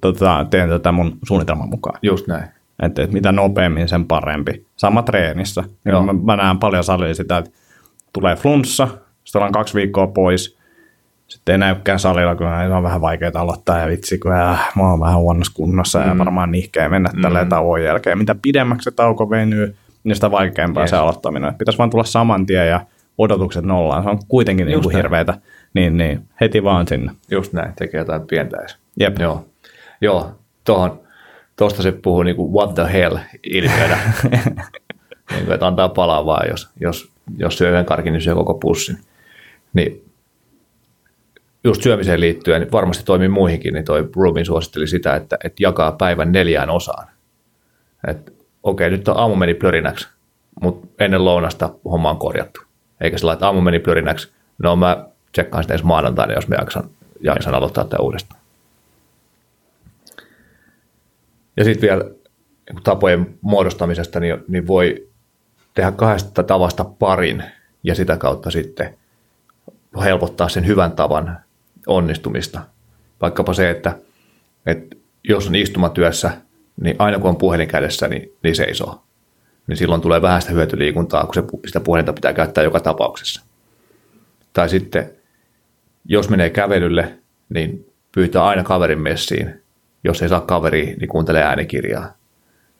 [0.00, 1.98] tota, teen tätä mun suunnitelman mukaan.
[2.02, 2.44] Just näin.
[2.82, 4.66] Että, että mitä nopeammin, sen parempi.
[4.76, 5.64] Sama treenissä.
[5.84, 6.02] Joo.
[6.02, 7.50] Mä, mä näen paljon salilla sitä, että
[8.12, 8.86] tulee flunssa,
[9.24, 10.58] sitten ollaan kaksi viikkoa pois,
[11.28, 14.90] sitten ei näykään salilla, kun se on vähän vaikeaa aloittaa ja vitsi, kun äh, mä
[14.90, 16.08] oon vähän huonossa kunnossa mm.
[16.08, 17.22] ja varmaan nihkeä mennä mm.
[17.22, 18.18] tälleen tauon jälkeen.
[18.18, 20.90] Mitä pidemmäksi se tauko venyy, niin sitä vaikeampaa yes.
[20.90, 21.54] se aloittaminen.
[21.54, 22.80] Pitäisi vaan tulla saman tien ja
[23.18, 24.02] odotukset nollaan.
[24.02, 25.34] Se on kuitenkin niin kuin hirveätä.
[25.74, 27.12] Niin, niin, heti vaan sinne.
[27.30, 28.76] Just näin, tekee jotain pientä edes.
[29.00, 29.18] Jep.
[29.18, 29.46] Joo,
[30.00, 31.00] Joo tuohon,
[31.56, 33.98] tuosta se puhuu niin kuin what the hell ilmiönä.
[35.30, 38.54] niin kuin, että antaa palaa vaan, jos, jos, jos syö yhden karkin, niin syö koko
[38.54, 38.98] pussin.
[39.72, 40.03] Niin
[41.64, 46.32] just syömiseen liittyen, varmasti toimii muihinkin, niin toi Rubin suositteli sitä, että, että jakaa päivän
[46.32, 47.08] neljään osaan.
[48.08, 50.08] Että okei, nyt on aamu meni plörinäksi,
[50.60, 52.60] mutta ennen lounasta homma on korjattu.
[53.00, 56.90] Eikä sillä että aamu meni plörinäksi, no mä tsekkaan sitä ensi maanantaina, jos mä jaksan,
[57.20, 58.40] jaksan aloittaa tätä uudestaan.
[61.56, 62.04] Ja sitten vielä
[62.84, 65.08] tapojen muodostamisesta, niin, niin voi
[65.74, 67.44] tehdä kahdesta tavasta parin
[67.82, 68.98] ja sitä kautta sitten
[70.02, 71.38] helpottaa sen hyvän tavan
[71.86, 72.60] onnistumista.
[73.20, 73.98] Vaikkapa se, että,
[74.66, 76.30] että jos on istumatyössä,
[76.80, 79.02] niin aina kun on puhelin kädessä, niin, niin seisoo.
[79.66, 83.42] Niin silloin tulee vähän sitä hyötyliikuntaa, kun se, sitä puhelinta pitää käyttää joka tapauksessa.
[84.52, 85.10] Tai sitten,
[86.04, 87.18] jos menee kävelylle,
[87.48, 89.62] niin pyytää aina kaverin messiin.
[90.04, 92.16] Jos ei saa kaveria, niin kuuntelee äänikirjaa.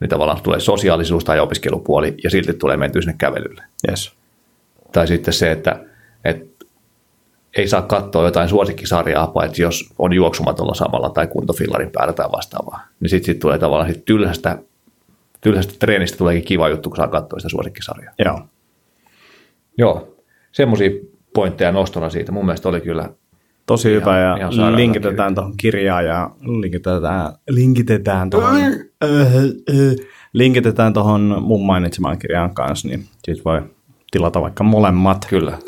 [0.01, 3.63] Niin tavallaan tulee sosiaalisuus tai opiskelupuoli ja silti tulee mentyä sinne kävelylle.
[3.89, 4.13] Yes.
[4.93, 5.85] Tai sitten se, että,
[6.25, 6.54] että
[7.57, 12.87] ei saa katsoa jotain suosikkisarjaa, paitsi jos on juoksumatolla samalla tai kuntofillarin päällä tai vastaavaa.
[13.01, 14.59] Niin sitten sit tulee tavallaan sit tylsästä,
[15.41, 18.15] tylsästä treenistä tuleekin kiva juttu, kun saa katsoa sitä suosikkisarjaa.
[18.25, 18.41] Joo.
[19.79, 20.17] Joo,
[20.53, 20.91] semmoisia
[21.35, 22.33] pointteja nostona siitä.
[22.33, 23.09] Mun mielestä oli kyllä
[23.67, 30.93] Tosi ihan, hyvä ja ihan linkitetään tuohon kirjaan ja linkitetään, linkitetään tuohon, äh, äh, linkitetään
[30.93, 33.63] tuohon mun mainitsemaan kirjaan kanssa, niin siitä voi
[34.11, 35.27] tilata vaikka molemmat.
[35.31, 35.59] Kyllä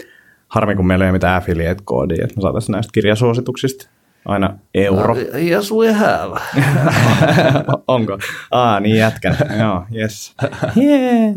[0.49, 3.89] harmi kun meillä ei ole mitään affiliate-koodia, että me saataisiin näistä kirjasuosituksista
[4.25, 5.17] aina euro.
[5.49, 6.41] Yes, we have.
[7.89, 8.19] Onko?
[8.51, 9.37] Aa, niin jätkän.
[9.61, 10.35] joo, yes.
[10.77, 11.35] Yeah.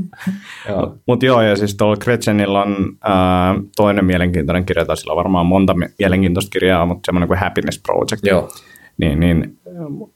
[1.05, 5.45] Mutta joo, ja siis tuolla Gretchenillä on ää, toinen mielenkiintoinen kirja, tai sillä on varmaan
[5.45, 8.25] monta mi- mielenkiintoista kirjaa, mutta semmoinen kuin Happiness Project.
[8.25, 8.49] Joo.
[8.97, 9.57] Niin, niin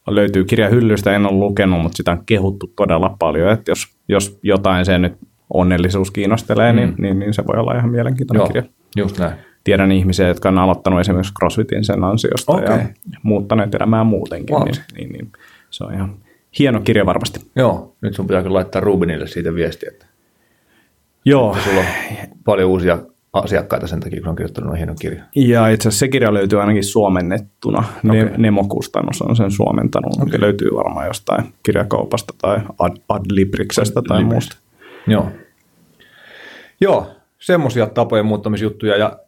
[0.07, 4.39] löytyy kirja hyllystä, en ole lukenut, mutta sitä on kehuttu todella paljon, että jos, jos
[4.43, 5.13] jotain se nyt
[5.53, 6.75] onnellisuus kiinnostelee, mm.
[6.75, 8.63] niin, niin, niin, se voi olla ihan mielenkiintoinen Joo, kirja.
[8.97, 9.33] just näin.
[9.63, 12.67] Tiedän ihmisiä, jotka on aloittanut esimerkiksi CrossFitin sen ansiosta Okei.
[12.77, 14.63] ja muuttaneet elämää muutenkin, Wow.
[14.65, 15.31] niin, niin, niin
[15.69, 16.13] se on ihan
[16.59, 17.39] hieno kirja varmasti.
[17.55, 20.05] Joo, nyt sun pitää kyllä laittaa Rubinille siitä viestiä, että
[21.25, 21.85] Joo, sulla on
[22.45, 22.97] paljon uusia
[23.33, 25.25] asiakkaita sen takia, kun on kirjoittanut noin hienon kirjan.
[25.35, 27.83] ja itse asiassa se kirja löytyy ainakin suomennettuna.
[28.03, 28.37] Ne, Okei.
[28.37, 30.41] Nemo-kustannus on sen suomentanut, okay.
[30.41, 34.33] löytyy varmaan jostain kirjakaupasta tai Ad, Adlibriksestä tai Libris.
[34.33, 34.55] muusta.
[35.07, 35.27] Joo.
[36.83, 39.19] Joo, semmoisia tapojen muuttamisjuttuja ja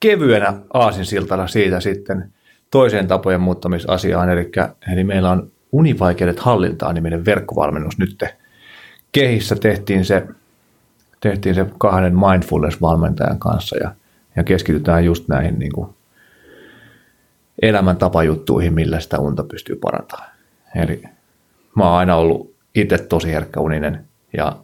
[0.00, 2.32] kevyenä aasinsiltana siitä sitten
[2.70, 4.50] toiseen tapojen muuttamisasiaan, eli,
[4.92, 8.24] eli meillä on Univaikeudet hallintaan niminen verkkovalmennus nyt
[9.12, 10.26] kehissä tehtiin se,
[11.20, 13.94] tehtiin se kahden mindfulness-valmentajan kanssa ja,
[14.36, 15.90] ja keskitytään just näihin niin kuin
[17.62, 20.30] elämäntapajuttuihin, millä sitä unta pystyy parantamaan.
[20.76, 21.02] Eli
[21.74, 24.04] mä oon aina ollut itse tosi herkkäuninen
[24.36, 24.56] ja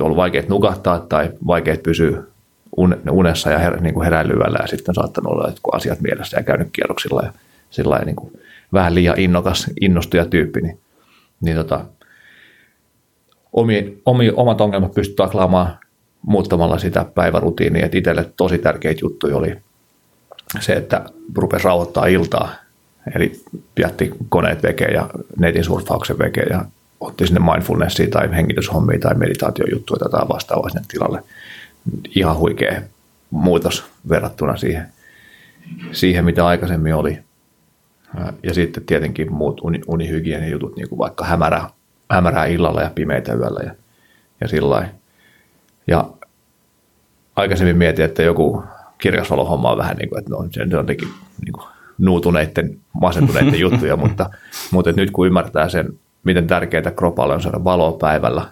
[0.00, 2.22] on ollut vaikeat nukahtaa tai vaikeat pysyä
[2.76, 6.42] un- unessa ja her- niin kuin heräilyvällä ja sitten saattanut olla jotkut asiat mielessä ja
[6.42, 7.32] käynyt kierroksilla ja
[7.70, 8.32] sillä niin kuin
[8.72, 10.80] vähän liian innokas, innostuja tyyppi, niin,
[11.40, 11.84] niin tota,
[13.52, 15.78] omi, omi, omat ongelmat pystyy taklaamaan
[16.22, 17.86] muuttamalla sitä päivärutiinia.
[17.86, 19.56] Et itselle tosi tärkeitä juttuja oli
[20.60, 22.54] se, että rupesi rauhoittaa iltaa,
[23.14, 23.32] eli
[23.78, 26.64] jätti koneet veke ja netin surffauksen veke ja
[27.00, 31.22] otti sinne mindfulnessia tai hengityshommia tai meditaatiojuttuja tai jotain vastaavaa sinne tilalle.
[32.14, 32.82] Ihan huikea
[33.30, 34.86] muutos verrattuna siihen,
[35.92, 37.18] siihen mitä aikaisemmin oli.
[38.42, 41.70] Ja sitten tietenkin muut uni, unihygieniajutut, niin kuin vaikka hämärä,
[42.10, 43.74] hämärää illalla ja pimeitä yöllä ja,
[44.40, 44.88] ja sillä.
[45.86, 46.10] Ja
[47.36, 48.64] aikaisemmin mietin, että joku
[48.98, 51.08] kirjasvalohomma on vähän niin kuin, että no, se on jotenkin
[51.44, 51.64] niin kuin
[51.98, 54.30] nuutuneiden, masentuneiden juttuja, mutta,
[54.70, 58.44] mutta nyt kun ymmärtää sen, miten tärkeää kropalle on saada valoa päivällä,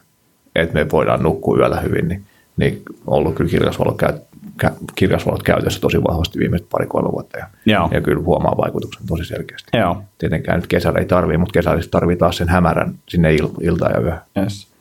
[0.55, 2.25] että me voidaan nukkua yöllä hyvin, niin,
[2.57, 4.13] niin on ollut kyllä kirjasvalot, käy,
[4.57, 7.89] kä, kirjasvalot käytössä tosi vahvasti viimeiset pari-kolme vuotta ja, Joo.
[7.93, 9.77] ja kyllä huomaa vaikutuksen tosi selkeästi.
[9.77, 13.93] Joo, Tietenkään nyt kesällä ei tarvii, mutta kesällä tarvii taas sen hämärän sinne il, iltaan
[13.95, 14.21] ja yöhön.
[14.39, 14.73] yes.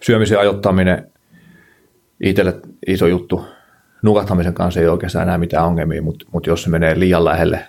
[0.00, 1.10] Syömisen ajoittaminen
[2.22, 2.56] itselle
[2.86, 3.44] iso juttu.
[4.02, 7.60] Nukahtamisen kanssa ei oikeastaan enää mitään ongelmia, mutta, mutta jos se menee liian lähelle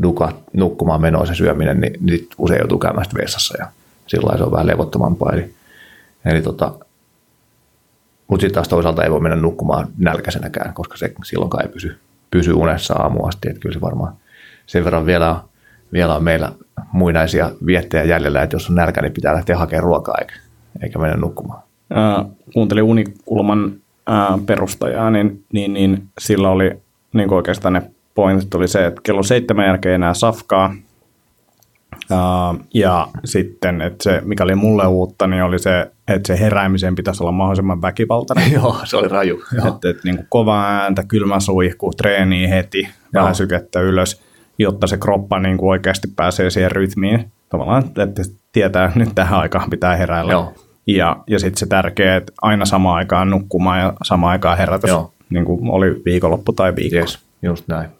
[0.00, 3.66] nuka, nukkumaan menoa se syöminen, niin, niin usein joutuu käymään vessassa ja
[4.06, 5.32] sillä se on vähän levottomampaa.
[5.32, 5.54] Eli,
[6.24, 6.74] eli tota,
[8.28, 11.98] mutta sitten taas toisaalta ei voi mennä nukkumaan nälkäisenäkään, koska se silloinkaan ei pysy,
[12.30, 13.48] pysy unessa aamu asti.
[13.48, 14.14] Että kyllä se varmaan
[14.66, 15.40] sen verran vielä on,
[15.92, 16.52] vielä on meillä
[16.92, 20.34] muinaisia viettejä jäljellä, että jos on nälkä, niin pitää lähteä hakemaan ruokaa eikä,
[20.82, 21.62] eikä mennä nukkumaan.
[21.96, 23.72] Äh, kuuntelin Unikulman
[24.10, 26.72] äh, perustajaa, niin, niin, niin sillä oli
[27.12, 30.74] niin oikeastaan ne pointit oli se, että kello seitsemän jälkeen enää safkaa.
[32.10, 36.94] Uh, ja sitten, että se, mikä oli mulle uutta, niin oli se, että se heräämisen
[36.94, 38.52] pitäisi olla mahdollisimman väkivaltainen.
[38.62, 39.42] Joo, se oli raju.
[39.68, 44.22] Että et, niin kova ääntä, kylmä suihku, treeni heti, vähän sykettä ylös,
[44.58, 47.32] jotta se kroppa niin kuin oikeasti pääsee siihen rytmiin.
[47.48, 50.32] Tavallaan, että tietää, että nyt tähän aikaan pitää heräillä.
[50.32, 50.54] Joo.
[50.86, 55.12] Ja, ja sitten se tärkeä, että aina samaan aikaan nukkumaan ja samaan aikaan herätys, Joo.
[55.30, 56.96] niin kuin oli viikonloppu tai viikko.
[56.96, 57.90] Yes, just näin.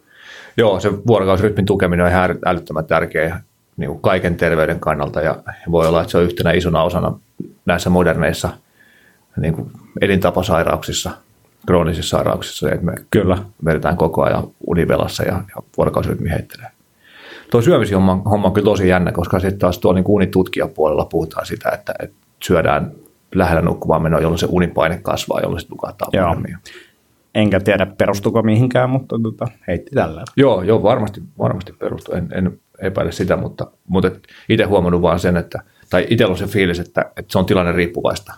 [0.57, 3.41] Joo, se vuorokausrytmin tukeminen on ihan älyttömän tärkeä
[3.77, 5.37] niin kuin kaiken terveyden kannalta ja
[5.71, 7.19] voi olla, että se on yhtenä isona osana
[7.67, 8.49] näissä moderneissa
[9.37, 11.11] niin kuin elintapasairauksissa,
[11.67, 13.39] kroonisissa sairauksissa, että me Kyllä.
[13.65, 16.69] vedetään koko ajan univelassa ja, ja vuorokausrytmi heittelee.
[17.51, 21.71] Tuo syömishomma homma on kyllä tosi jännä, koska sitten taas tuolla niin unitutkijapuolella puhutaan sitä,
[21.71, 22.93] että, että syödään
[23.35, 26.59] lähellä nukkumaan menoa, jolloin se unipaine kasvaa, jolloin se nukahtaa paremmin.
[27.37, 30.24] Enkä tiedä perustuko mihinkään, mutta tota, heitti tällä.
[30.37, 32.14] Joo, joo varmasti, varmasti perustuu.
[32.14, 34.11] En, en epäile sitä, mutta, mutta
[34.49, 37.72] itse huomannut vaan sen, että, tai itsellä on se fiilis, että, että se on tilanne
[37.72, 38.34] riippuvaista.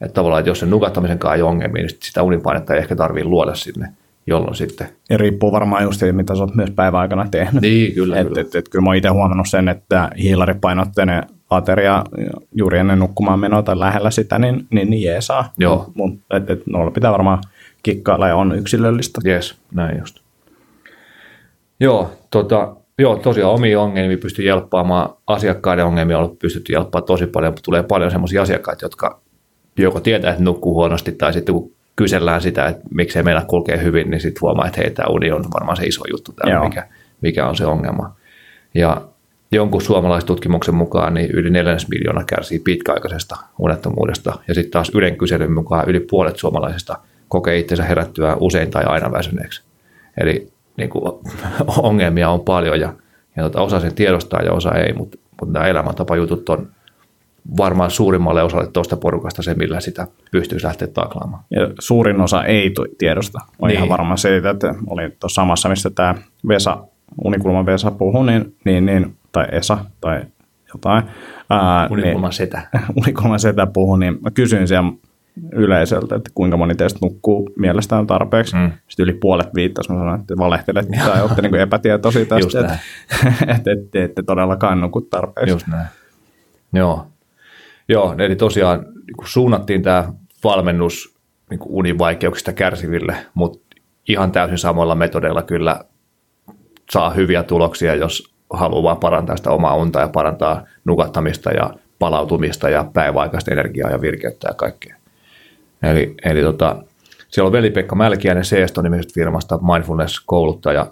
[0.00, 2.78] Että tavallaan, että jos sen nukahtamisen kanssa ei ole ongelmia, niin sit sitä unipainetta ei
[2.78, 3.88] ehkä tarvitse luoda sinne,
[4.26, 4.88] jolloin sitten.
[5.10, 7.62] Ja riippuu varmaan just siitä, mitä sä oot myös päiväaikana tehnyt.
[7.62, 8.20] Niin, kyllä.
[8.20, 8.40] Et, kyllä.
[8.40, 12.04] et, et, kyllä mä oon itse huomannut sen, että hiilaripainotteinen ateria
[12.54, 15.52] juuri ennen nukkumaan menoa tai lähellä sitä, niin, niin, niin jeesaa.
[15.58, 15.90] Joo.
[15.94, 17.38] Mun, et, et, noilla pitää varmaan
[17.84, 19.20] kikkailla ja on yksilöllistä.
[19.26, 20.20] Yes, näin just.
[21.80, 27.54] Joo, tota, joo, tosiaan omia ongelmia pystyy jelppaamaan, asiakkaiden ongelmia on pystytty jelppaamaan tosi paljon,
[27.64, 29.20] tulee paljon sellaisia asiakkaita, jotka
[29.78, 34.10] joko tietää, että nukkuu huonosti, tai sitten kun kysellään sitä, että miksei meillä kulkee hyvin,
[34.10, 36.88] niin sitten huomaa, että hei, tämä uni on varmaan se iso juttu täällä, mikä,
[37.20, 38.16] mikä on se ongelma.
[38.74, 39.02] Ja
[39.52, 45.52] jonkun suomalaistutkimuksen mukaan niin yli neljännes miljoona kärsii pitkäaikaisesta unettomuudesta, ja sitten taas Ylen kyselyn
[45.52, 46.98] mukaan yli puolet suomalaisista
[47.34, 49.62] kokee itsensä herättyä usein tai aina väsyneeksi.
[50.20, 51.04] Eli niin kuin,
[51.88, 52.92] ongelmia on paljon, ja,
[53.36, 56.68] ja tota, osa sen tiedostaa ja osa ei, mutta, mutta nämä elämäntapajutut on
[57.56, 61.42] varmaan suurimmalle osalle tuosta porukasta se, millä sitä pystyisi lähteä taklaamaan.
[61.50, 63.38] Ja suurin osa ei tiedosta.
[63.58, 63.76] Olen niin.
[63.76, 66.14] ihan varma siitä, että oli tuossa samassa, mistä tämä
[66.48, 66.78] Vesa,
[67.24, 70.22] Unikulman Vesa puhui, niin, niin, niin, tai Esa tai
[70.74, 71.04] jotain.
[71.50, 72.62] Ää, Unikulman niin, setä.
[73.02, 74.92] Unikulman setä puhui, niin mä kysyin siellä
[75.52, 78.56] yleisöltä, että kuinka moni teistä nukkuu mielestään tarpeeksi.
[78.56, 78.72] Mm.
[78.88, 82.60] Sitten yli puolet viittasi, mä sanoin, että valehtelet tai olette niin epätietoisia tästä,
[83.56, 85.52] että et, et, et, ette todellakaan nuku tarpeeksi.
[85.54, 85.86] Just näin.
[86.72, 87.06] Joo.
[87.88, 90.12] Joo, eli tosiaan niin suunnattiin tämä
[90.44, 91.16] valmennus
[91.50, 93.76] niin univaikeuksista kärsiville, mutta
[94.08, 95.80] ihan täysin samoilla metodeilla kyllä
[96.90, 102.70] saa hyviä tuloksia, jos haluaa vaan parantaa sitä omaa unta ja parantaa nukattamista ja palautumista
[102.70, 104.96] ja päiväaikaista energiaa ja virkeyttä ja kaikkea.
[105.84, 106.76] Eli, eli tota,
[107.28, 110.86] siellä on veli-Pekka Mälkiäinen Seeston nimisestä firmasta mindfulness-kouluttaja.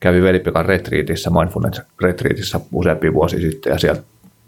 [0.00, 4.02] Kävi veli-Pekan retriitissä, mindfulness-retriitissä useampia vuosia sitten ja sieltä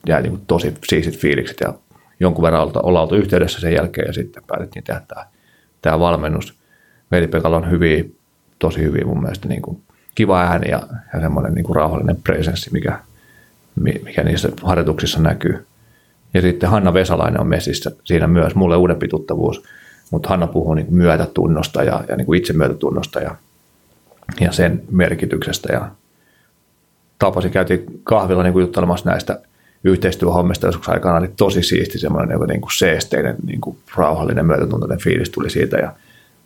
[0.06, 1.74] jäi niin tosi siisit fiilikset ja
[2.20, 5.26] jonkun verran ollaan oltu yhteydessä sen jälkeen ja sitten päätettiin tehdä tämä,
[5.82, 6.54] tämä valmennus.
[7.10, 8.04] Veli-Pekalla on hyviä,
[8.58, 9.82] tosi hyviä mun mielestä niin kuin
[10.14, 10.82] kiva ääni ja,
[11.14, 12.98] ja semmoinen niin kuin rauhallinen presenssi, mikä,
[14.04, 15.66] mikä niissä harjoituksissa näkyy.
[16.34, 19.62] Ja sitten Hanna Vesalainen on messissä siinä myös, mulle uudempi tuttavuus,
[20.10, 23.34] mutta Hanna puhuu niin myötätunnosta ja, ja niin kuin itsemyötätunnosta ja,
[24.40, 25.72] ja sen merkityksestä.
[25.72, 25.90] Ja
[27.18, 29.40] tapasin, käytiin kahvilla niin kuin juttelemassa näistä
[29.84, 35.00] yhteistyöhommista joskus aikana, niin tosi siisti semmoinen niin kuin niinku seesteinen, niin kuin rauhallinen, myötätuntoinen
[35.00, 35.76] fiilis tuli siitä.
[35.76, 35.92] Ja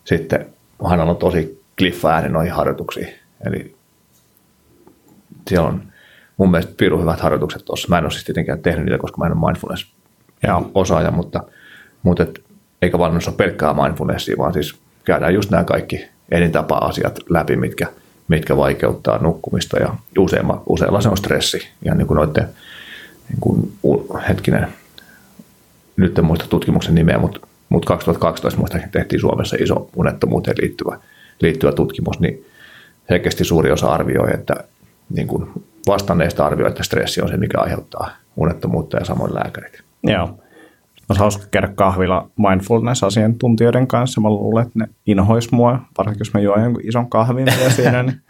[0.05, 0.47] sitten
[0.85, 3.09] Hanna on tosi kliffa ääni noihin harjoituksiin.
[3.47, 3.77] Eli
[5.49, 5.83] siellä on
[6.37, 7.89] mun mielestä pirun hyvät harjoitukset tuossa.
[7.89, 11.43] Mä en ole siis tietenkään tehnyt niitä, koska mä en ole mindfulness-osaaja, mutta,
[12.03, 12.45] mutta et,
[12.83, 14.75] eikä valmennus ole pelkkää mindfulnessia, vaan siis
[15.05, 17.87] käydään just nämä kaikki elintapa-asiat läpi, mitkä,
[18.29, 21.69] mitkä vaikeuttaa nukkumista ja useimma, useilla se on stressi.
[21.85, 22.49] Ja niin kuin noiden,
[23.29, 23.73] niin kuin,
[24.29, 24.69] hetkinen,
[25.97, 30.99] nyt en muista tutkimuksen nimeä, mutta, mutta 2012 muista tehtiin Suomessa iso unettomuuteen liittyvä,
[31.41, 32.47] liittyvä tutkimus, niin
[33.09, 34.55] selkeästi suuri osa arvioi, että
[35.11, 35.49] niin kuin
[35.87, 39.83] vastanneista arvioi, että stressi on se, mikä aiheuttaa unettomuutta ja samoin lääkärit.
[40.03, 40.39] Joo.
[41.13, 44.21] Olisi hauska käydä kahvilla mindfulness-asiantuntijoiden kanssa.
[44.21, 48.03] Mä luulen, että ne inhois mua, varsinkin jos mä juon jonkun ison kahvin ja siinä,
[48.03, 48.21] niin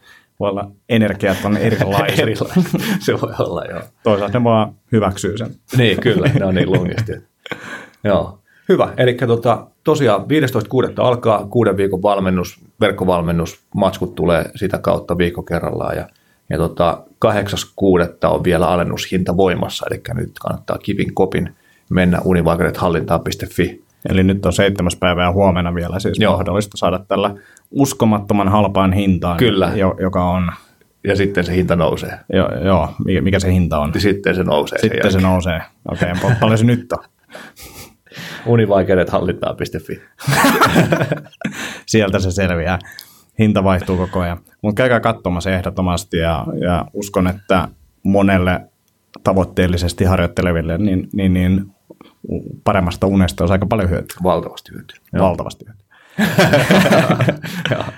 [0.40, 2.26] voi olla energiat on erilaisia.
[3.06, 3.80] se voi olla, joo.
[4.02, 5.50] Toisaalta ne vaan hyväksyy sen.
[5.76, 7.12] niin, kyllä, ne on niin lungisti.
[8.04, 8.38] joo.
[8.68, 10.26] Hyvä, eli tota, tosiaan 15.6.
[10.96, 16.08] alkaa kuuden viikon valmennus, verkkovalmennus, matskut tulee sitä kautta viikko kerrallaan ja,
[16.50, 17.30] ja tota, 8.6.
[18.24, 21.54] on vielä alennushinta voimassa, eli nyt kannattaa kivin kopin
[21.90, 23.82] mennä univaikeudethallintaan.fi.
[24.08, 26.36] Eli nyt on seitsemäs päivää huomenna vielä siis Joo.
[26.36, 27.34] mahdollista saada tällä
[27.70, 29.72] uskomattoman halpaan hintaan, Kyllä.
[30.00, 30.52] joka on...
[31.04, 32.18] Ja sitten se hinta nousee.
[32.32, 32.94] Joo, joo.
[33.20, 33.92] mikä se hinta on?
[33.98, 34.78] Sitten se nousee.
[34.78, 35.62] Sitten se nousee.
[35.88, 37.04] Okei, okay, paljon se nyt on?
[38.46, 40.02] Univaikeudethallintaan.fi.
[41.86, 42.78] Sieltä se selviää.
[43.38, 44.38] Hinta vaihtuu koko ajan.
[44.62, 47.68] Mutta käykää katsomassa ehdottomasti ja, ja uskon, että
[48.02, 48.60] monelle
[49.24, 51.66] tavoitteellisesti harjoitteleville niin, niin, niin
[52.64, 54.16] paremmasta unesta on aika paljon hyötyä.
[54.22, 54.96] Valtavasti hyötyä.
[55.18, 55.86] Valtavasti hyötyä.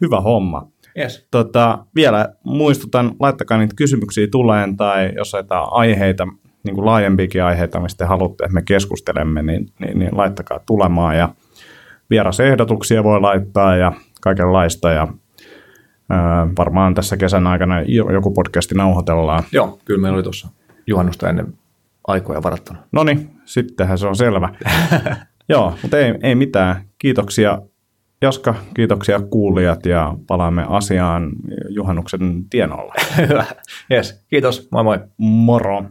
[0.00, 0.68] Hyvä homma.
[0.98, 1.26] Yes.
[1.30, 6.26] Tota, vielä muistutan, laittakaa niitä kysymyksiä tuleen tai jos jotain aiheita,
[6.64, 11.28] niin kuin laajempiakin aiheita, mistä haluatte, että me keskustelemme, niin, niin, niin laittakaa tulemaan ja
[12.10, 15.08] vierasehdotuksia voi laittaa ja kaikenlaista ja
[16.58, 17.80] varmaan tässä kesän aikana
[18.12, 19.42] joku podcasti nauhoitellaan.
[19.52, 20.48] Joo, kyllä meillä oli tuossa
[20.86, 21.54] juhannusta ennen
[22.06, 22.78] aikoja varattuna.
[22.92, 24.54] No niin, sittenhän se on selvä.
[25.48, 26.84] Joo, mutta ei, ei mitään.
[26.98, 27.58] Kiitoksia
[28.22, 31.30] Jaska, kiitoksia kuulijat ja palaamme asiaan
[31.68, 32.94] juhannuksen tienolla.
[33.28, 33.44] Hyvä.
[33.92, 34.68] Yes, kiitos.
[34.72, 34.98] Moi moi.
[35.18, 35.84] Moro.